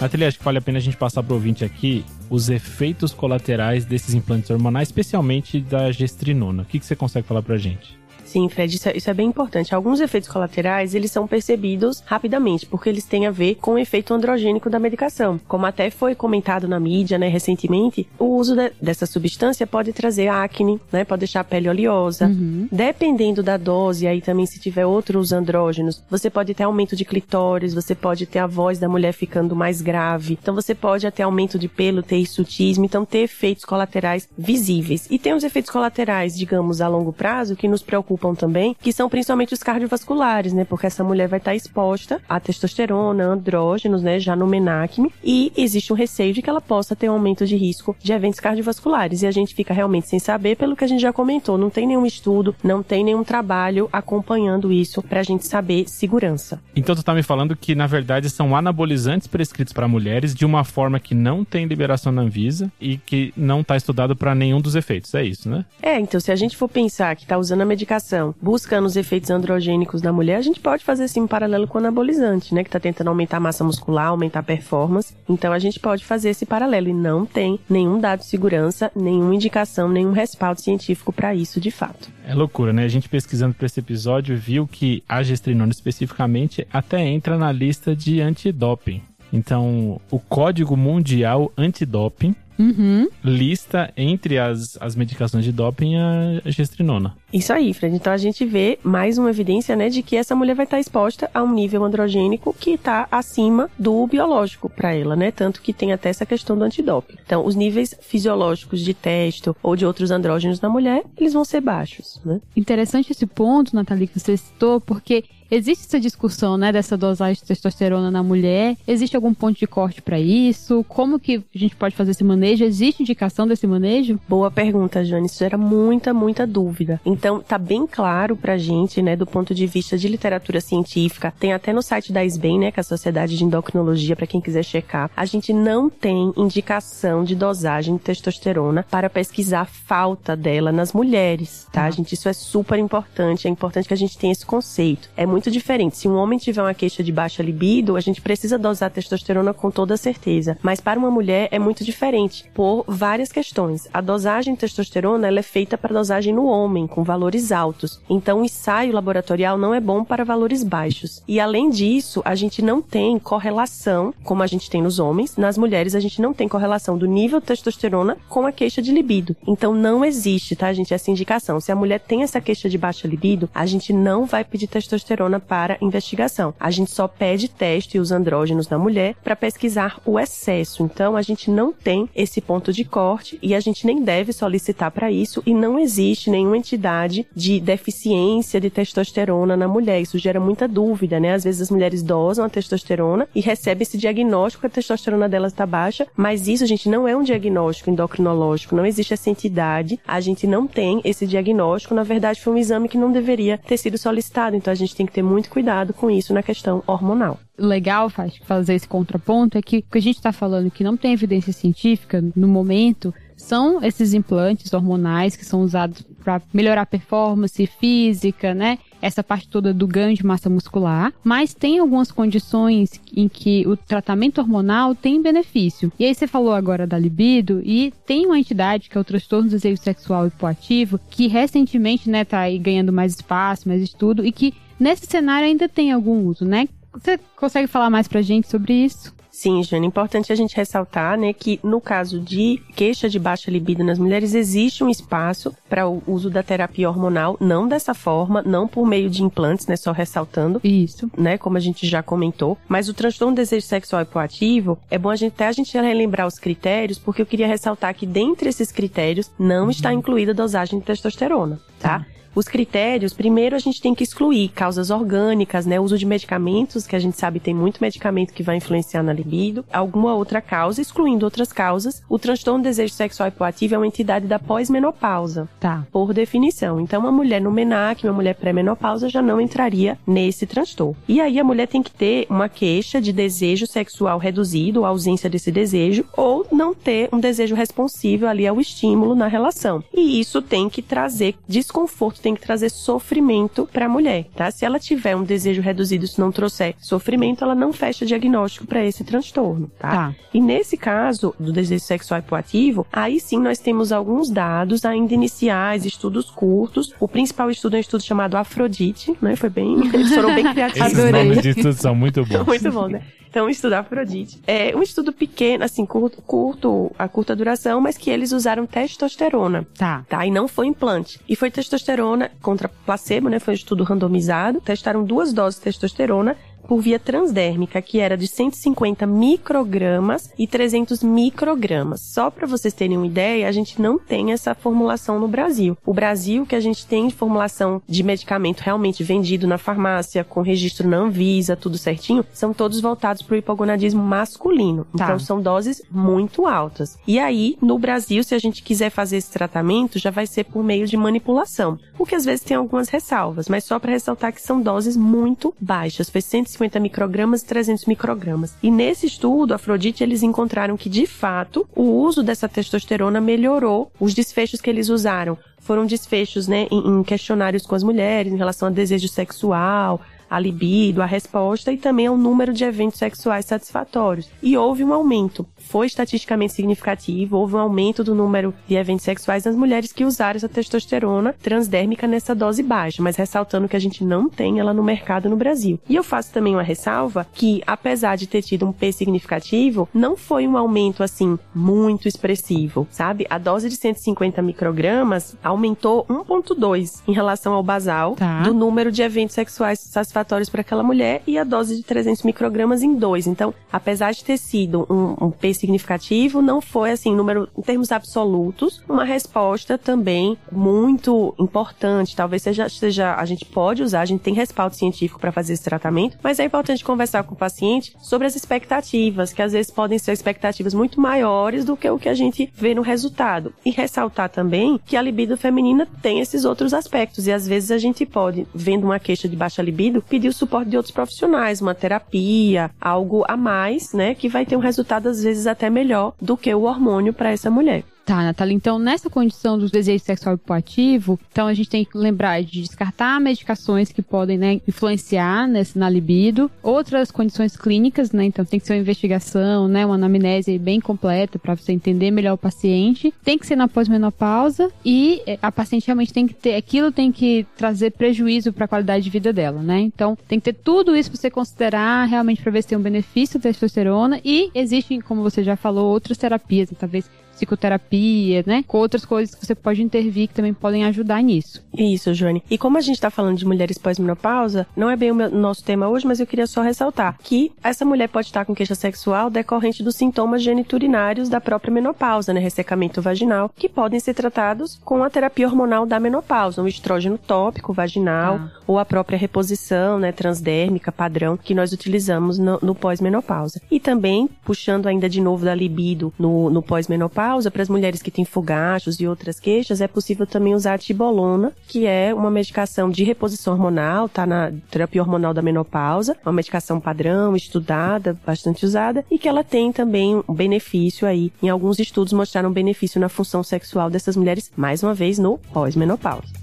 Nathalie, 0.00 0.26
acho 0.26 0.38
que 0.38 0.44
vale 0.44 0.56
a 0.56 0.62
pena 0.62 0.78
a 0.78 0.80
gente 0.80 0.96
passar 0.96 1.22
para 1.22 1.32
o 1.32 1.36
ouvinte 1.36 1.62
aqui 1.62 2.04
os 2.30 2.48
efeitos 2.48 3.12
colaterais 3.12 3.84
desses 3.84 4.14
implantes 4.14 4.48
hormonais, 4.48 4.88
especialmente 4.88 5.60
da 5.60 5.92
gestrinona. 5.92 6.62
O 6.62 6.64
que, 6.64 6.78
que 6.78 6.86
você 6.86 6.96
consegue 6.96 7.26
falar 7.26 7.42
para 7.42 7.58
gente? 7.58 7.99
Sim, 8.30 8.48
Fred, 8.48 8.76
isso 8.76 8.88
é, 8.88 8.96
isso 8.96 9.10
é, 9.10 9.14
bem 9.14 9.26
importante. 9.26 9.74
Alguns 9.74 9.98
efeitos 9.98 10.28
colaterais, 10.28 10.94
eles 10.94 11.10
são 11.10 11.26
percebidos 11.26 12.00
rapidamente, 12.06 12.64
porque 12.64 12.88
eles 12.88 13.04
têm 13.04 13.26
a 13.26 13.30
ver 13.32 13.56
com 13.56 13.72
o 13.72 13.78
efeito 13.78 14.14
androgênico 14.14 14.70
da 14.70 14.78
medicação. 14.78 15.40
Como 15.48 15.66
até 15.66 15.90
foi 15.90 16.14
comentado 16.14 16.68
na 16.68 16.78
mídia, 16.78 17.18
né, 17.18 17.26
recentemente, 17.26 18.06
o 18.20 18.26
uso 18.36 18.54
de, 18.54 18.70
dessa 18.80 19.04
substância 19.04 19.66
pode 19.66 19.92
trazer 19.92 20.28
acne, 20.28 20.80
né, 20.92 21.04
pode 21.04 21.20
deixar 21.20 21.40
a 21.40 21.44
pele 21.44 21.68
oleosa. 21.68 22.26
Uhum. 22.26 22.68
Dependendo 22.70 23.42
da 23.42 23.56
dose, 23.56 24.06
aí 24.06 24.20
também 24.20 24.46
se 24.46 24.60
tiver 24.60 24.86
outros 24.86 25.32
andrógenos, 25.32 26.00
você 26.08 26.30
pode 26.30 26.54
ter 26.54 26.62
aumento 26.62 26.94
de 26.94 27.04
clitóris, 27.04 27.74
você 27.74 27.96
pode 27.96 28.26
ter 28.26 28.38
a 28.38 28.46
voz 28.46 28.78
da 28.78 28.88
mulher 28.88 29.12
ficando 29.12 29.56
mais 29.56 29.82
grave. 29.82 30.38
Então 30.40 30.54
você 30.54 30.72
pode 30.72 31.04
até 31.04 31.24
aumento 31.24 31.58
de 31.58 31.66
pelo, 31.66 32.00
ter 32.00 32.18
hirsutismo, 32.18 32.84
então 32.84 33.04
ter 33.04 33.22
efeitos 33.22 33.64
colaterais 33.64 34.28
visíveis. 34.38 35.08
E 35.10 35.18
tem 35.18 35.34
os 35.34 35.42
efeitos 35.42 35.72
colaterais, 35.72 36.38
digamos, 36.38 36.80
a 36.80 36.86
longo 36.86 37.12
prazo, 37.12 37.56
que 37.56 37.66
nos 37.66 37.82
preocupam 37.82 38.19
preocupam 38.20 38.34
também, 38.34 38.76
que 38.80 38.92
são 38.92 39.08
principalmente 39.08 39.54
os 39.54 39.62
cardiovasculares, 39.62 40.52
né? 40.52 40.64
Porque 40.64 40.86
essa 40.86 41.02
mulher 41.02 41.26
vai 41.26 41.38
estar 41.38 41.54
exposta 41.54 42.20
a 42.28 42.38
testosterona, 42.38 43.24
andrógenos, 43.24 44.02
né? 44.02 44.20
Já 44.20 44.36
no 44.36 44.46
menacme, 44.46 45.12
e 45.24 45.52
existe 45.56 45.92
um 45.92 45.96
receio 45.96 46.34
de 46.34 46.42
que 46.42 46.50
ela 46.50 46.60
possa 46.60 46.94
ter 46.94 47.08
um 47.08 47.14
aumento 47.14 47.46
de 47.46 47.56
risco 47.56 47.96
de 48.00 48.12
eventos 48.12 48.38
cardiovasculares. 48.38 49.22
E 49.22 49.26
a 49.26 49.30
gente 49.30 49.54
fica 49.54 49.72
realmente 49.72 50.08
sem 50.08 50.18
saber, 50.18 50.56
pelo 50.56 50.76
que 50.76 50.84
a 50.84 50.86
gente 50.86 51.00
já 51.00 51.12
comentou, 51.12 51.56
não 51.56 51.70
tem 51.70 51.86
nenhum 51.86 52.04
estudo, 52.04 52.54
não 52.62 52.82
tem 52.82 53.02
nenhum 53.02 53.24
trabalho 53.24 53.88
acompanhando 53.92 54.72
isso 54.72 55.02
pra 55.02 55.22
gente 55.22 55.46
saber 55.46 55.88
segurança. 55.88 56.60
Então 56.76 56.94
tu 56.94 57.02
tá 57.02 57.14
me 57.14 57.22
falando 57.22 57.56
que, 57.56 57.74
na 57.74 57.86
verdade, 57.86 58.28
são 58.28 58.54
anabolizantes 58.54 59.26
prescritos 59.26 59.72
para 59.72 59.88
mulheres 59.88 60.34
de 60.34 60.44
uma 60.44 60.64
forma 60.64 61.00
que 61.00 61.14
não 61.14 61.44
tem 61.44 61.66
liberação 61.66 62.12
na 62.12 62.22
Anvisa 62.22 62.70
e 62.80 62.98
que 62.98 63.32
não 63.36 63.64
tá 63.64 63.76
estudado 63.76 64.14
para 64.14 64.34
nenhum 64.34 64.60
dos 64.60 64.74
efeitos, 64.74 65.14
é 65.14 65.24
isso, 65.24 65.48
né? 65.48 65.64
É, 65.80 65.98
então 65.98 66.20
se 66.20 66.30
a 66.30 66.36
gente 66.36 66.56
for 66.56 66.68
pensar 66.68 67.16
que 67.16 67.26
tá 67.26 67.38
usando 67.38 67.62
a 67.62 67.64
medicação 67.64 68.09
buscando 68.40 68.86
os 68.86 68.96
efeitos 68.96 69.30
androgênicos 69.30 70.02
na 70.02 70.12
mulher, 70.12 70.36
a 70.36 70.42
gente 70.42 70.60
pode 70.60 70.84
fazer 70.84 71.08
sim 71.08 71.22
um 71.22 71.26
paralelo 71.26 71.66
com 71.66 71.78
o 71.78 71.80
anabolizante, 71.80 72.54
né? 72.54 72.64
Que 72.64 72.70
tá 72.70 72.80
tentando 72.80 73.08
aumentar 73.08 73.38
a 73.38 73.40
massa 73.40 73.64
muscular, 73.64 74.08
aumentar 74.08 74.40
a 74.40 74.42
performance. 74.42 75.14
Então 75.28 75.52
a 75.52 75.58
gente 75.58 75.78
pode 75.80 76.04
fazer 76.04 76.30
esse 76.30 76.46
paralelo 76.46 76.88
e 76.88 76.94
não 76.94 77.26
tem 77.26 77.58
nenhum 77.68 78.00
dado 78.00 78.20
de 78.20 78.26
segurança, 78.26 78.90
nenhuma 78.94 79.34
indicação, 79.34 79.88
nenhum 79.88 80.12
respaldo 80.12 80.60
científico 80.60 81.12
para 81.12 81.34
isso 81.34 81.60
de 81.60 81.70
fato. 81.70 82.08
É 82.26 82.34
loucura, 82.34 82.72
né? 82.72 82.84
A 82.84 82.88
gente 82.88 83.08
pesquisando 83.08 83.54
para 83.54 83.66
esse 83.66 83.80
episódio 83.80 84.36
viu 84.36 84.66
que 84.66 85.02
a 85.08 85.22
gestrinona 85.22 85.72
especificamente 85.72 86.66
até 86.72 87.00
entra 87.00 87.36
na 87.36 87.50
lista 87.50 87.94
de 87.94 88.20
antidoping. 88.20 89.02
Então, 89.32 90.00
o 90.10 90.18
Código 90.18 90.76
Mundial 90.76 91.52
Antidoping 91.56 92.34
uhum. 92.60 93.08
lista 93.24 93.92
entre 93.96 94.38
as, 94.38 94.76
as 94.80 94.94
medicações 94.94 95.44
de 95.44 95.52
doping 95.52 95.96
a 95.96 96.40
gestrinona. 96.50 97.16
Isso 97.32 97.52
aí, 97.52 97.72
Fred. 97.72 97.94
Então 97.94 98.12
a 98.12 98.16
gente 98.16 98.44
vê 98.44 98.78
mais 98.82 99.18
uma 99.18 99.30
evidência, 99.30 99.76
né, 99.76 99.88
de 99.88 100.02
que 100.02 100.16
essa 100.16 100.34
mulher 100.34 100.54
vai 100.54 100.64
estar 100.64 100.80
exposta 100.80 101.30
a 101.32 101.42
um 101.42 101.52
nível 101.52 101.84
androgênico 101.84 102.54
que 102.58 102.72
está 102.72 103.06
acima 103.10 103.70
do 103.78 104.06
biológico 104.06 104.68
para 104.68 104.94
ela, 104.94 105.14
né? 105.14 105.30
Tanto 105.30 105.62
que 105.62 105.72
tem 105.72 105.92
até 105.92 106.08
essa 106.08 106.26
questão 106.26 106.56
do 106.56 106.64
antidoping. 106.64 107.16
Então, 107.24 107.44
os 107.46 107.54
níveis 107.54 107.94
fisiológicos 108.00 108.80
de 108.80 108.94
testo 108.94 109.56
ou 109.62 109.76
de 109.76 109.86
outros 109.86 110.10
andrógenos 110.10 110.60
na 110.60 110.68
mulher, 110.68 111.04
eles 111.16 111.32
vão 111.32 111.44
ser 111.44 111.60
baixos, 111.60 112.20
né? 112.24 112.40
Interessante 112.56 113.12
esse 113.12 113.26
ponto, 113.26 113.74
Nathalie, 113.74 114.08
que 114.08 114.18
você 114.18 114.36
citou, 114.36 114.80
porque 114.80 115.24
Existe 115.50 115.84
essa 115.84 115.98
discussão, 115.98 116.56
né, 116.56 116.70
dessa 116.70 116.96
dosagem 116.96 117.34
de 117.34 117.48
testosterona 117.48 118.08
na 118.08 118.22
mulher? 118.22 118.76
Existe 118.86 119.16
algum 119.16 119.34
ponto 119.34 119.58
de 119.58 119.66
corte 119.66 120.00
para 120.00 120.18
isso? 120.20 120.84
Como 120.86 121.18
que 121.18 121.42
a 121.52 121.58
gente 121.58 121.74
pode 121.74 121.96
fazer 121.96 122.12
esse 122.12 122.22
manejo? 122.22 122.64
Existe 122.64 123.02
indicação 123.02 123.48
desse 123.48 123.66
manejo? 123.66 124.20
Boa 124.28 124.48
pergunta, 124.48 125.04
Jane. 125.04 125.26
Isso 125.26 125.40
gera 125.40 125.58
muita, 125.58 126.14
muita 126.14 126.46
dúvida. 126.46 127.00
Então, 127.20 127.40
tá 127.40 127.58
bem 127.58 127.86
claro 127.86 128.34
pra 128.34 128.56
gente, 128.56 129.02
né, 129.02 129.14
do 129.14 129.26
ponto 129.26 129.54
de 129.54 129.66
vista 129.66 129.98
de 129.98 130.08
literatura 130.08 130.58
científica. 130.58 131.34
Tem 131.38 131.52
até 131.52 131.70
no 131.70 131.82
site 131.82 132.12
da 132.12 132.24
SBEM, 132.24 132.58
né, 132.58 132.70
que 132.70 132.80
é 132.80 132.82
a 132.82 132.84
Sociedade 132.84 133.36
de 133.36 133.44
Endocrinologia, 133.44 134.16
para 134.16 134.26
quem 134.26 134.40
quiser 134.40 134.64
checar. 134.64 135.10
A 135.14 135.26
gente 135.26 135.52
não 135.52 135.90
tem 135.90 136.32
indicação 136.34 137.22
de 137.22 137.34
dosagem 137.34 137.96
de 137.96 138.02
testosterona 138.02 138.86
para 138.90 139.10
pesquisar 139.10 139.60
a 139.60 139.66
falta 139.66 140.34
dela 140.34 140.72
nas 140.72 140.94
mulheres, 140.94 141.66
tá, 141.70 141.84
uhum. 141.84 141.92
gente? 141.92 142.14
Isso 142.14 142.28
é 142.28 142.32
super 142.32 142.78
importante. 142.78 143.46
É 143.46 143.50
importante 143.50 143.86
que 143.86 143.94
a 143.94 143.96
gente 143.96 144.16
tenha 144.16 144.32
esse 144.32 144.46
conceito. 144.46 145.10
É 145.16 145.26
muito 145.26 145.50
muito 145.50 145.50
diferente. 145.50 145.96
Se 145.96 146.06
um 146.06 146.14
homem 146.14 146.38
tiver 146.38 146.62
uma 146.62 146.74
queixa 146.74 147.02
de 147.02 147.10
baixa 147.10 147.42
libido, 147.42 147.96
a 147.96 148.00
gente 148.00 148.20
precisa 148.20 148.58
dosar 148.58 148.90
testosterona 148.90 149.52
com 149.52 149.70
toda 149.70 149.96
certeza. 149.96 150.56
Mas 150.62 150.80
para 150.80 150.98
uma 150.98 151.10
mulher 151.10 151.48
é 151.50 151.58
muito 151.58 151.82
diferente, 151.82 152.44
por 152.54 152.84
várias 152.86 153.32
questões. 153.32 153.88
A 153.92 154.00
dosagem 154.00 154.54
de 154.54 154.60
testosterona 154.60 155.26
ela 155.26 155.40
é 155.40 155.42
feita 155.42 155.76
para 155.76 155.94
dosagem 155.94 156.34
no 156.34 156.44
homem, 156.44 156.86
com 156.86 157.02
valores 157.10 157.50
altos. 157.50 158.00
Então 158.08 158.40
o 158.40 158.44
ensaio 158.44 158.92
laboratorial 158.92 159.58
não 159.58 159.74
é 159.74 159.80
bom 159.80 160.04
para 160.04 160.24
valores 160.24 160.62
baixos. 160.62 161.24
E 161.26 161.40
além 161.40 161.68
disso, 161.68 162.22
a 162.24 162.36
gente 162.36 162.62
não 162.62 162.80
tem 162.80 163.18
correlação, 163.18 164.14
como 164.22 164.44
a 164.44 164.46
gente 164.46 164.70
tem 164.70 164.80
nos 164.80 165.00
homens, 165.00 165.36
nas 165.36 165.58
mulheres 165.58 165.96
a 165.96 166.00
gente 166.00 166.22
não 166.22 166.32
tem 166.32 166.46
correlação 166.46 166.96
do 166.96 167.06
nível 167.06 167.40
de 167.40 167.46
testosterona 167.46 168.16
com 168.28 168.46
a 168.46 168.52
queixa 168.52 168.80
de 168.80 168.92
libido. 168.92 169.34
Então 169.44 169.74
não 169.74 170.04
existe, 170.04 170.54
tá, 170.54 170.72
gente, 170.72 170.94
essa 170.94 171.10
indicação. 171.10 171.60
Se 171.60 171.72
a 171.72 171.76
mulher 171.76 171.98
tem 171.98 172.22
essa 172.22 172.40
queixa 172.40 172.68
de 172.68 172.78
baixa 172.78 173.08
libido, 173.08 173.50
a 173.52 173.66
gente 173.66 173.92
não 173.92 174.24
vai 174.24 174.44
pedir 174.44 174.68
testosterona 174.68 175.40
para 175.40 175.78
investigação. 175.80 176.54
A 176.60 176.70
gente 176.70 176.92
só 176.92 177.08
pede 177.08 177.48
teste 177.48 177.96
e 177.96 178.00
os 178.00 178.12
andrógenos 178.12 178.68
na 178.68 178.78
mulher 178.78 179.16
para 179.24 179.34
pesquisar 179.34 180.00
o 180.04 180.16
excesso. 180.16 180.84
Então, 180.84 181.16
a 181.16 181.22
gente 181.22 181.50
não 181.50 181.72
tem 181.72 182.08
esse 182.14 182.40
ponto 182.40 182.72
de 182.72 182.84
corte 182.84 183.36
e 183.42 183.52
a 183.52 183.60
gente 183.60 183.84
nem 183.84 184.00
deve 184.00 184.32
solicitar 184.32 184.92
para 184.92 185.10
isso 185.10 185.42
e 185.44 185.52
não 185.52 185.76
existe 185.76 186.30
nenhuma 186.30 186.56
entidade 186.56 186.99
de 187.08 187.60
deficiência 187.60 188.60
de 188.60 188.70
testosterona 188.70 189.56
na 189.56 189.68
mulher. 189.68 190.00
Isso 190.00 190.18
gera 190.18 190.40
muita 190.40 190.66
dúvida, 190.66 191.18
né? 191.20 191.34
Às 191.34 191.44
vezes 191.44 191.62
as 191.62 191.70
mulheres 191.70 192.02
dosam 192.02 192.44
a 192.44 192.48
testosterona 192.48 193.28
e 193.34 193.40
recebem 193.40 193.82
esse 193.82 193.98
diagnóstico 193.98 194.62
que 194.62 194.66
a 194.66 194.70
testosterona 194.70 195.28
delas 195.28 195.52
está 195.52 195.66
baixa, 195.66 196.06
mas 196.16 196.48
isso, 196.48 196.66
gente, 196.66 196.88
não 196.88 197.06
é 197.06 197.16
um 197.16 197.22
diagnóstico 197.22 197.90
endocrinológico, 197.90 198.76
não 198.76 198.86
existe 198.86 199.14
essa 199.14 199.30
entidade, 199.30 199.98
a 200.06 200.20
gente 200.20 200.46
não 200.46 200.66
tem 200.66 201.00
esse 201.04 201.26
diagnóstico, 201.26 201.94
na 201.94 202.02
verdade 202.02 202.40
foi 202.40 202.54
um 202.54 202.58
exame 202.58 202.88
que 202.88 202.98
não 202.98 203.12
deveria 203.12 203.58
ter 203.58 203.76
sido 203.76 203.98
solicitado, 203.98 204.56
então 204.56 204.72
a 204.72 204.76
gente 204.76 204.94
tem 204.94 205.06
que 205.06 205.12
ter 205.12 205.22
muito 205.22 205.50
cuidado 205.50 205.92
com 205.92 206.10
isso 206.10 206.34
na 206.34 206.42
questão 206.42 206.82
hormonal. 206.86 207.38
Legal 207.58 208.08
faz 208.08 208.36
fazer 208.44 208.74
esse 208.74 208.88
contraponto 208.88 209.58
é 209.58 209.62
que 209.62 209.78
o 209.78 209.82
que 209.82 209.98
a 209.98 210.02
gente 210.02 210.16
está 210.16 210.32
falando 210.32 210.70
que 210.70 210.82
não 210.82 210.96
tem 210.96 211.12
evidência 211.12 211.52
científica 211.52 212.24
no 212.34 212.48
momento 212.48 213.12
são 213.40 213.82
esses 213.82 214.14
implantes 214.14 214.72
hormonais 214.72 215.34
que 215.34 215.44
são 215.44 215.62
usados 215.62 216.02
para 216.22 216.40
melhorar 216.52 216.82
a 216.82 216.86
performance 216.86 217.66
física, 217.66 218.54
né? 218.54 218.78
Essa 219.02 219.24
parte 219.24 219.48
toda 219.48 219.72
do 219.72 219.86
ganho 219.86 220.14
de 220.14 220.24
massa 220.24 220.50
muscular, 220.50 221.12
mas 221.24 221.54
tem 221.54 221.78
algumas 221.78 222.12
condições 222.12 223.00
em 223.16 223.28
que 223.28 223.66
o 223.66 223.76
tratamento 223.76 224.40
hormonal 224.40 224.94
tem 224.94 225.22
benefício. 225.22 225.90
E 225.98 226.04
aí 226.04 226.14
você 226.14 226.26
falou 226.26 226.52
agora 226.52 226.86
da 226.86 226.98
libido 226.98 227.62
e 227.64 227.92
tem 228.06 228.26
uma 228.26 228.38
entidade 228.38 228.90
que 228.90 228.98
é 228.98 229.00
o 229.00 229.04
transtorno 229.04 229.48
do 229.48 229.52
desejo 229.52 229.80
sexual 229.80 230.26
hipoativo, 230.26 231.00
que 231.10 231.26
recentemente, 231.26 232.10
né, 232.10 232.24
tá 232.24 232.40
aí 232.40 232.58
ganhando 232.58 232.92
mais 232.92 233.14
espaço, 233.14 233.66
mais 233.66 233.82
estudo 233.82 234.24
e 234.24 234.30
que 234.30 234.52
nesse 234.78 235.06
cenário 235.06 235.48
ainda 235.48 235.68
tem 235.68 235.92
algum 235.92 236.26
uso, 236.26 236.44
né? 236.44 236.68
Você 236.92 237.18
consegue 237.36 237.68
falar 237.68 237.88
mais 237.88 238.06
pra 238.06 238.20
gente 238.20 238.48
sobre 238.48 238.74
isso? 238.74 239.14
Sim, 239.40 239.62
Jane, 239.62 239.86
é 239.86 239.88
importante 239.88 240.30
a 240.30 240.36
gente 240.36 240.54
ressaltar, 240.54 241.16
né, 241.16 241.32
que 241.32 241.58
no 241.64 241.80
caso 241.80 242.20
de 242.20 242.62
queixa 242.76 243.08
de 243.08 243.18
baixa 243.18 243.50
libido 243.50 243.82
nas 243.82 243.98
mulheres, 243.98 244.34
existe 244.34 244.84
um 244.84 244.90
espaço 244.90 245.56
para 245.66 245.88
o 245.88 246.02
uso 246.06 246.28
da 246.28 246.42
terapia 246.42 246.90
hormonal, 246.90 247.38
não 247.40 247.66
dessa 247.66 247.94
forma, 247.94 248.42
não 248.42 248.68
por 248.68 248.86
meio 248.86 249.08
de 249.08 249.22
implantes, 249.22 249.66
né, 249.66 249.76
só 249.76 249.92
ressaltando. 249.92 250.60
Isso. 250.62 251.10
Né, 251.16 251.38
como 251.38 251.56
a 251.56 251.60
gente 251.60 251.86
já 251.86 252.02
comentou. 252.02 252.58
Mas 252.68 252.90
o 252.90 252.92
transtorno 252.92 253.32
do 253.32 253.38
desejo 253.38 253.64
sexual 253.64 254.02
hipoativo, 254.02 254.78
é 254.90 254.98
bom 254.98 255.08
a 255.08 255.16
gente 255.16 255.32
até 255.32 255.46
a 255.46 255.52
gente 255.52 255.74
relembrar 255.74 256.26
os 256.26 256.38
critérios, 256.38 256.98
porque 256.98 257.22
eu 257.22 257.26
queria 257.26 257.46
ressaltar 257.46 257.94
que 257.94 258.04
dentre 258.04 258.50
esses 258.50 258.70
critérios 258.70 259.30
não 259.38 259.64
uhum. 259.64 259.70
está 259.70 259.90
incluída 259.90 260.32
a 260.32 260.34
dosagem 260.34 260.80
de 260.80 260.84
testosterona, 260.84 261.58
tá? 261.78 262.04
Uhum. 262.06 262.19
Os 262.34 262.46
critérios, 262.46 263.12
primeiro 263.12 263.56
a 263.56 263.58
gente 263.58 263.80
tem 263.80 263.94
que 263.94 264.04
excluir 264.04 264.48
causas 264.50 264.90
orgânicas, 264.90 265.66
né? 265.66 265.80
O 265.80 265.82
uso 265.82 265.98
de 265.98 266.06
medicamentos, 266.06 266.86
que 266.86 266.94
a 266.94 266.98
gente 266.98 267.16
sabe 267.16 267.40
tem 267.40 267.54
muito 267.54 267.80
medicamento 267.80 268.32
que 268.32 268.42
vai 268.42 268.56
influenciar 268.56 269.02
na 269.02 269.12
libido, 269.12 269.64
alguma 269.72 270.14
outra 270.14 270.40
causa, 270.40 270.80
excluindo 270.80 271.24
outras 271.24 271.52
causas. 271.52 272.02
O 272.08 272.18
transtorno 272.18 272.60
do 272.60 272.64
desejo 272.64 272.94
sexual 272.94 273.28
hipoativo 273.28 273.74
é 273.74 273.78
uma 273.78 273.86
entidade 273.86 274.26
da 274.26 274.38
pós-menopausa. 274.38 275.48
Tá. 275.58 275.86
Por 275.90 276.14
definição. 276.14 276.80
Então, 276.80 277.00
uma 277.00 277.12
mulher 277.12 277.40
no 277.40 277.50
MENAC, 277.50 278.04
uma 278.04 278.12
mulher 278.12 278.34
pré-menopausa 278.34 279.08
já 279.08 279.20
não 279.20 279.40
entraria 279.40 279.98
nesse 280.06 280.46
transtorno. 280.46 280.96
E 281.08 281.20
aí 281.20 281.38
a 281.38 281.44
mulher 281.44 281.66
tem 281.66 281.82
que 281.82 281.90
ter 281.90 282.26
uma 282.30 282.48
queixa 282.48 283.00
de 283.00 283.12
desejo 283.12 283.66
sexual 283.66 284.18
reduzido, 284.18 284.84
ausência 284.84 285.28
desse 285.28 285.50
desejo, 285.50 286.04
ou 286.16 286.46
não 286.52 286.74
ter 286.74 287.08
um 287.12 287.18
desejo 287.18 287.54
responsível 287.54 288.28
ali 288.28 288.46
ao 288.46 288.60
estímulo 288.60 289.14
na 289.14 289.26
relação. 289.26 289.82
E 289.92 290.20
isso 290.20 290.40
tem 290.40 290.68
que 290.68 290.82
trazer 290.82 291.34
desconforto 291.48 292.19
tem 292.20 292.34
que 292.34 292.40
trazer 292.40 292.70
sofrimento 292.70 293.68
para 293.72 293.86
a 293.86 293.88
mulher, 293.88 294.26
tá? 294.34 294.50
Se 294.50 294.64
ela 294.64 294.78
tiver 294.78 295.16
um 295.16 295.24
desejo 295.24 295.62
reduzido, 295.62 296.06
se 296.06 296.20
não 296.20 296.30
trouxer 296.30 296.74
sofrimento, 296.78 297.44
ela 297.44 297.54
não 297.54 297.72
fecha 297.72 298.06
diagnóstico 298.06 298.66
para 298.66 298.84
esse 298.84 299.04
transtorno, 299.04 299.70
tá? 299.78 299.90
tá? 299.90 300.14
E 300.32 300.40
nesse 300.40 300.76
caso 300.76 301.34
do 301.38 301.52
desejo 301.52 301.84
sexual 301.84 302.20
hipoativo, 302.20 302.86
aí 302.92 303.20
sim 303.20 303.38
nós 303.38 303.58
temos 303.58 303.92
alguns 303.92 304.30
dados 304.30 304.84
ainda 304.84 305.14
iniciais, 305.14 305.84
estudos 305.84 306.30
curtos. 306.30 306.94
O 307.00 307.08
principal 307.08 307.50
estudo 307.50 307.74
é 307.74 307.78
um 307.78 307.80
estudo 307.80 308.02
chamado 308.02 308.36
Afrodite, 308.36 309.16
né? 309.20 309.36
Foi 309.36 309.50
bem, 309.50 309.78
eles 309.92 310.14
foram 310.14 310.34
bem 310.34 310.44
criativos. 310.52 310.92
Esses 310.92 311.12
nomes 311.12 311.42
de 311.42 311.48
estudos 311.50 311.78
são 311.78 311.94
muito 311.94 312.24
bons. 312.24 312.46
muito 312.46 312.72
bom, 312.72 312.88
né? 312.88 313.02
Então, 313.30 313.48
estudar 313.48 313.78
Afrodite. 313.80 314.42
É 314.44 314.74
um 314.76 314.82
estudo 314.82 315.12
pequeno, 315.12 315.62
assim, 315.62 315.86
curto, 315.86 316.20
curto, 316.20 316.90
a 316.98 317.06
curta 317.06 317.36
duração, 317.36 317.80
mas 317.80 317.96
que 317.96 318.10
eles 318.10 318.32
usaram 318.32 318.66
testosterona. 318.66 319.64
Tá. 319.78 320.04
Tá? 320.08 320.26
E 320.26 320.32
não 320.32 320.48
foi 320.48 320.66
implante. 320.66 321.20
E 321.28 321.36
foi 321.36 321.48
testosterona 321.48 322.32
contra 322.42 322.68
placebo, 322.68 323.28
né? 323.28 323.38
Foi 323.38 323.54
um 323.54 323.56
estudo 323.56 323.84
randomizado. 323.84 324.60
Testaram 324.60 325.04
duas 325.04 325.32
doses 325.32 325.60
de 325.60 325.64
testosterona 325.64 326.36
por 326.70 326.80
via 326.80 327.00
transdérmica, 327.00 327.82
que 327.82 327.98
era 327.98 328.16
de 328.16 328.28
150 328.28 329.04
microgramas 329.04 330.30
e 330.38 330.46
300 330.46 331.02
microgramas. 331.02 332.00
Só 332.00 332.30
para 332.30 332.46
vocês 332.46 332.72
terem 332.72 332.96
uma 332.96 333.08
ideia, 333.08 333.48
a 333.48 333.50
gente 333.50 333.82
não 333.82 333.98
tem 333.98 334.30
essa 334.30 334.54
formulação 334.54 335.18
no 335.18 335.26
Brasil. 335.26 335.76
O 335.84 335.92
Brasil 335.92 336.46
que 336.46 336.54
a 336.54 336.60
gente 336.60 336.86
tem 336.86 337.08
de 337.08 337.14
formulação 337.16 337.82
de 337.88 338.04
medicamento 338.04 338.60
realmente 338.60 339.02
vendido 339.02 339.48
na 339.48 339.58
farmácia, 339.58 340.22
com 340.22 340.42
registro 340.42 340.86
na 340.86 340.98
Anvisa, 340.98 341.56
tudo 341.56 341.76
certinho, 341.76 342.24
são 342.32 342.54
todos 342.54 342.80
voltados 342.80 343.20
para 343.20 343.34
o 343.34 343.38
hipogonadismo 343.38 344.00
masculino. 344.00 344.86
Tá. 344.96 345.06
Então 345.06 345.18
são 345.18 345.42
doses 345.42 345.82
muito 345.90 346.46
altas. 346.46 346.96
E 347.04 347.18
aí, 347.18 347.58
no 347.60 347.80
Brasil, 347.80 348.22
se 348.22 348.32
a 348.32 348.38
gente 348.38 348.62
quiser 348.62 348.90
fazer 348.90 349.16
esse 349.16 349.32
tratamento, 349.32 349.98
já 349.98 350.12
vai 350.12 350.24
ser 350.24 350.44
por 350.44 350.62
meio 350.62 350.86
de 350.86 350.96
manipulação, 350.96 351.80
o 351.98 352.06
que 352.06 352.14
às 352.14 352.24
vezes 352.24 352.44
tem 352.44 352.56
algumas 352.56 352.88
ressalvas, 352.88 353.48
mas 353.48 353.64
só 353.64 353.76
para 353.80 353.90
ressaltar 353.90 354.32
que 354.32 354.40
são 354.40 354.62
doses 354.62 354.96
muito 354.96 355.52
baixas. 355.60 356.08
Foi 356.08 356.20
150 356.20 356.59
150 356.60 356.78
microgramas 356.80 357.42
e 357.42 357.46
300 357.46 357.86
microgramas. 357.86 358.54
E 358.62 358.70
nesse 358.70 359.06
estudo, 359.06 359.54
Afrodite, 359.54 360.02
eles 360.02 360.22
encontraram 360.22 360.76
que, 360.76 360.88
de 360.88 361.06
fato, 361.06 361.66
o 361.74 361.82
uso 361.82 362.22
dessa 362.22 362.48
testosterona 362.48 363.20
melhorou 363.20 363.90
os 363.98 364.12
desfechos 364.12 364.60
que 364.60 364.68
eles 364.68 364.88
usaram. 364.88 365.38
Foram 365.58 365.86
desfechos, 365.86 366.46
né, 366.46 366.66
em, 366.70 367.00
em 367.00 367.02
questionários 367.02 367.64
com 367.66 367.74
as 367.74 367.82
mulheres 367.82 368.32
em 368.32 368.36
relação 368.36 368.68
a 368.68 368.70
desejo 368.70 369.08
sexual, 369.08 370.00
a 370.28 370.38
libido, 370.38 371.02
a 371.02 371.06
resposta 371.06 371.72
e 371.72 371.76
também 371.76 372.06
ao 372.06 372.16
número 372.16 372.52
de 372.52 372.64
eventos 372.64 372.98
sexuais 372.98 373.46
satisfatórios. 373.46 374.28
E 374.42 374.56
houve 374.56 374.84
um 374.84 374.92
aumento 374.92 375.46
foi 375.70 375.86
estatisticamente 375.86 376.52
significativo, 376.52 377.36
houve 377.36 377.54
um 377.54 377.60
aumento 377.60 378.02
do 378.02 378.12
número 378.12 378.52
de 378.66 378.74
eventos 378.74 379.04
sexuais 379.04 379.44
nas 379.44 379.54
mulheres 379.54 379.92
que 379.92 380.04
usaram 380.04 380.36
essa 380.36 380.48
testosterona 380.48 381.32
transdérmica 381.40 382.08
nessa 382.08 382.34
dose 382.34 382.60
baixa, 382.60 383.00
mas 383.00 383.14
ressaltando 383.14 383.68
que 383.68 383.76
a 383.76 383.80
gente 383.80 384.04
não 384.04 384.28
tem 384.28 384.58
ela 384.58 384.74
no 384.74 384.82
mercado 384.82 385.30
no 385.30 385.36
Brasil. 385.36 385.78
E 385.88 385.94
eu 385.94 386.02
faço 386.02 386.32
também 386.32 386.56
uma 386.56 386.62
ressalva 386.62 387.24
que, 387.32 387.62
apesar 387.64 388.16
de 388.16 388.26
ter 388.26 388.42
tido 388.42 388.66
um 388.66 388.72
P 388.72 388.90
significativo, 388.90 389.88
não 389.94 390.16
foi 390.16 390.48
um 390.48 390.56
aumento 390.56 391.04
assim 391.04 391.38
muito 391.54 392.08
expressivo, 392.08 392.88
sabe? 392.90 393.24
A 393.30 393.38
dose 393.38 393.68
de 393.68 393.76
150 393.76 394.42
microgramas 394.42 395.36
aumentou 395.40 396.04
1,2 396.06 397.02
em 397.06 397.12
relação 397.12 397.52
ao 397.52 397.62
basal 397.62 398.16
tá. 398.16 398.42
do 398.42 398.52
número 398.52 398.90
de 398.90 399.02
eventos 399.02 399.36
sexuais 399.36 399.78
satisfatórios 399.78 400.48
para 400.48 400.62
aquela 400.62 400.82
mulher 400.82 401.22
e 401.28 401.38
a 401.38 401.44
dose 401.44 401.76
de 401.76 401.84
300 401.84 402.24
microgramas 402.24 402.82
em 402.82 402.96
2. 402.96 403.28
Então, 403.28 403.54
apesar 403.70 404.10
de 404.10 404.24
ter 404.24 404.36
sido 404.36 404.84
um, 404.90 405.26
um 405.26 405.30
P 405.30 405.59
significativo, 405.60 406.42
não 406.42 406.60
foi 406.60 406.90
assim, 406.90 407.14
número 407.14 407.48
em 407.56 407.62
termos 407.62 407.92
absolutos, 407.92 408.82
uma 408.88 409.04
resposta 409.04 409.78
também 409.78 410.36
muito 410.50 411.34
importante. 411.38 412.16
Talvez 412.16 412.42
seja, 412.42 412.68
seja 412.68 413.14
a 413.14 413.24
gente 413.24 413.44
pode 413.44 413.82
usar, 413.82 414.00
a 414.00 414.04
gente 414.04 414.20
tem 414.20 414.34
respaldo 414.34 414.74
científico 414.74 415.20
para 415.20 415.32
fazer 415.32 415.52
esse 415.52 415.64
tratamento, 415.64 416.18
mas 416.22 416.38
é 416.38 416.44
importante 416.44 416.84
conversar 416.84 417.22
com 417.22 417.34
o 417.34 417.38
paciente 417.38 417.94
sobre 418.00 418.26
as 418.26 418.34
expectativas, 418.34 419.32
que 419.32 419.42
às 419.42 419.52
vezes 419.52 419.70
podem 419.70 419.98
ser 419.98 420.12
expectativas 420.12 420.74
muito 420.74 421.00
maiores 421.00 421.64
do 421.64 421.76
que 421.76 421.88
o 421.88 421.98
que 421.98 422.08
a 422.08 422.14
gente 422.14 422.50
vê 422.54 422.74
no 422.74 422.82
resultado. 422.82 423.52
E 423.64 423.70
ressaltar 423.70 424.28
também 424.28 424.80
que 424.84 424.96
a 424.96 425.02
libido 425.02 425.36
feminina 425.36 425.86
tem 426.02 426.20
esses 426.20 426.44
outros 426.44 426.72
aspectos 426.74 427.26
e 427.26 427.32
às 427.32 427.46
vezes 427.46 427.70
a 427.70 427.78
gente 427.78 428.04
pode, 428.06 428.46
vendo 428.54 428.84
uma 428.84 428.98
queixa 428.98 429.28
de 429.28 429.36
baixa 429.36 429.62
libido, 429.62 430.02
pedir 430.02 430.28
o 430.28 430.32
suporte 430.32 430.70
de 430.70 430.76
outros 430.76 430.92
profissionais, 430.92 431.60
uma 431.60 431.74
terapia, 431.74 432.70
algo 432.80 433.24
a 433.28 433.36
mais, 433.36 433.92
né, 433.92 434.14
que 434.14 434.28
vai 434.28 434.44
ter 434.46 434.56
um 434.56 434.60
resultado 434.60 435.08
às 435.08 435.22
vezes 435.22 435.46
até 435.50 435.68
melhor 435.68 436.14
do 436.20 436.36
que 436.36 436.54
o 436.54 436.62
hormônio 436.62 437.12
para 437.12 437.30
essa 437.30 437.50
mulher. 437.50 437.84
Tá, 438.04 438.22
Natália. 438.22 438.54
Então, 438.54 438.78
nessa 438.78 439.08
condição 439.08 439.58
do 439.58 439.68
desejo 439.68 440.02
sexual 440.04 440.34
hipoativo, 440.34 441.18
então 441.30 441.46
a 441.46 441.54
gente 441.54 441.68
tem 441.68 441.84
que 441.84 441.96
lembrar 441.96 442.42
de 442.42 442.62
descartar 442.62 443.20
medicações 443.20 443.92
que 443.92 444.02
podem 444.02 444.36
né, 444.36 444.60
influenciar 444.66 445.46
nesse, 445.46 445.78
na 445.78 445.88
libido. 445.88 446.50
Outras 446.62 447.10
condições 447.10 447.56
clínicas, 447.56 448.10
né? 448.10 448.24
Então 448.24 448.44
tem 448.44 448.58
que 448.58 448.66
ser 448.66 448.74
uma 448.74 448.80
investigação, 448.80 449.68
né? 449.68 449.86
Uma 449.86 449.94
anamnese 449.94 450.58
bem 450.58 450.80
completa 450.80 451.38
para 451.38 451.54
você 451.54 451.72
entender 451.72 452.10
melhor 452.10 452.34
o 452.34 452.38
paciente. 452.38 453.14
Tem 453.22 453.38
que 453.38 453.46
ser 453.46 453.56
na 453.56 453.68
pós-menopausa 453.68 454.70
e 454.84 455.22
eh, 455.26 455.38
a 455.40 455.52
paciente 455.52 455.86
realmente 455.86 456.12
tem 456.12 456.26
que 456.26 456.34
ter, 456.34 456.56
aquilo 456.56 456.90
tem 456.90 457.12
que 457.12 457.46
trazer 457.56 457.92
prejuízo 457.92 458.52
para 458.52 458.64
a 458.64 458.68
qualidade 458.68 459.04
de 459.04 459.10
vida 459.10 459.32
dela, 459.32 459.62
né? 459.62 459.80
Então 459.80 460.16
tem 460.26 460.40
que 460.40 460.52
ter 460.52 460.58
tudo 460.58 460.96
isso 460.96 461.10
para 461.10 461.20
você 461.20 461.30
considerar 461.30 462.06
realmente 462.06 462.42
para 462.42 462.50
ver 462.50 462.62
se 462.62 462.68
tem 462.68 462.78
um 462.78 462.82
benefício 462.82 463.38
da 463.38 463.50
testosterona 463.50 464.20
e 464.24 464.50
existem, 464.54 465.00
como 465.00 465.22
você 465.22 465.44
já 465.44 465.54
falou, 465.54 465.92
outras 465.92 466.18
terapias, 466.18 466.70
talvez 466.78 467.08
psicoterapia, 467.40 468.44
né? 468.46 468.62
Com 468.66 468.78
outras 468.78 469.04
coisas 469.04 469.34
que 469.34 469.46
você 469.46 469.54
pode 469.54 469.82
intervir 469.82 470.28
que 470.28 470.34
também 470.34 470.52
podem 470.52 470.84
ajudar 470.84 471.22
nisso. 471.22 471.64
Isso, 471.76 472.12
Joane. 472.12 472.42
E 472.50 472.58
como 472.58 472.76
a 472.76 472.80
gente 472.80 472.96
está 472.96 473.10
falando 473.10 473.38
de 473.38 473.46
mulheres 473.46 473.78
pós-menopausa, 473.78 474.66
não 474.76 474.90
é 474.90 474.96
bem 474.96 475.10
o 475.10 475.14
meu, 475.14 475.30
nosso 475.30 475.64
tema 475.64 475.88
hoje, 475.88 476.06
mas 476.06 476.20
eu 476.20 476.26
queria 476.26 476.46
só 476.46 476.62
ressaltar 476.62 477.16
que 477.22 477.52
essa 477.62 477.84
mulher 477.84 478.08
pode 478.08 478.26
estar 478.26 478.44
com 478.44 478.54
queixa 478.54 478.74
sexual 478.74 479.30
decorrente 479.30 479.82
dos 479.82 479.96
sintomas 479.96 480.42
geniturinários 480.42 481.28
da 481.28 481.40
própria 481.40 481.72
menopausa, 481.72 482.32
né? 482.32 482.40
Ressecamento 482.40 483.00
vaginal, 483.00 483.50
que 483.56 483.68
podem 483.68 483.98
ser 483.98 484.14
tratados 484.14 484.78
com 484.84 485.02
a 485.02 485.10
terapia 485.10 485.46
hormonal 485.46 485.86
da 485.86 485.98
menopausa, 485.98 486.62
um 486.62 486.68
estrógeno 486.68 487.16
tópico 487.16 487.72
vaginal 487.72 488.36
ah. 488.36 488.50
ou 488.66 488.78
a 488.78 488.84
própria 488.84 489.18
reposição, 489.18 489.98
né, 489.98 490.12
transdérmica 490.12 490.92
padrão 490.92 491.36
que 491.36 491.54
nós 491.54 491.72
utilizamos 491.72 492.38
no, 492.38 492.58
no 492.60 492.74
pós-menopausa. 492.74 493.60
E 493.70 493.80
também, 493.80 494.28
puxando 494.44 494.86
ainda 494.86 495.08
de 495.08 495.20
novo 495.20 495.44
da 495.44 495.54
libido 495.54 496.12
no, 496.18 496.50
no 496.50 496.62
pós-menopausa, 496.62 497.29
para 497.50 497.62
as 497.62 497.68
mulheres 497.68 498.02
que 498.02 498.10
têm 498.10 498.24
fogachos 498.24 499.00
e 499.00 499.06
outras 499.06 499.38
queixas, 499.38 499.80
é 499.80 499.86
possível 499.86 500.26
também 500.26 500.54
usar 500.54 500.74
a 500.74 500.78
tibolona, 500.78 501.52
que 501.68 501.86
é 501.86 502.14
uma 502.14 502.30
medicação 502.30 502.90
de 502.90 503.04
reposição 503.04 503.52
hormonal, 503.52 504.08
tá 504.08 504.26
na 504.26 504.52
terapia 504.70 505.02
hormonal 505.02 505.32
da 505.32 505.42
menopausa, 505.42 506.16
uma 506.24 506.32
medicação 506.32 506.80
padrão, 506.80 507.36
estudada, 507.36 508.18
bastante 508.26 508.64
usada, 508.64 509.04
e 509.10 509.18
que 509.18 509.28
ela 509.28 509.44
tem 509.44 509.72
também 509.72 510.22
um 510.28 510.34
benefício 510.34 511.06
aí. 511.06 511.32
Em 511.42 511.48
alguns 511.48 511.78
estudos 511.78 512.12
mostraram 512.12 512.52
benefício 512.52 513.00
na 513.00 513.08
função 513.08 513.42
sexual 513.42 513.90
dessas 513.90 514.16
mulheres, 514.16 514.50
mais 514.56 514.82
uma 514.82 514.94
vez 514.94 515.18
no 515.18 515.38
pós-menopausa. 515.52 516.39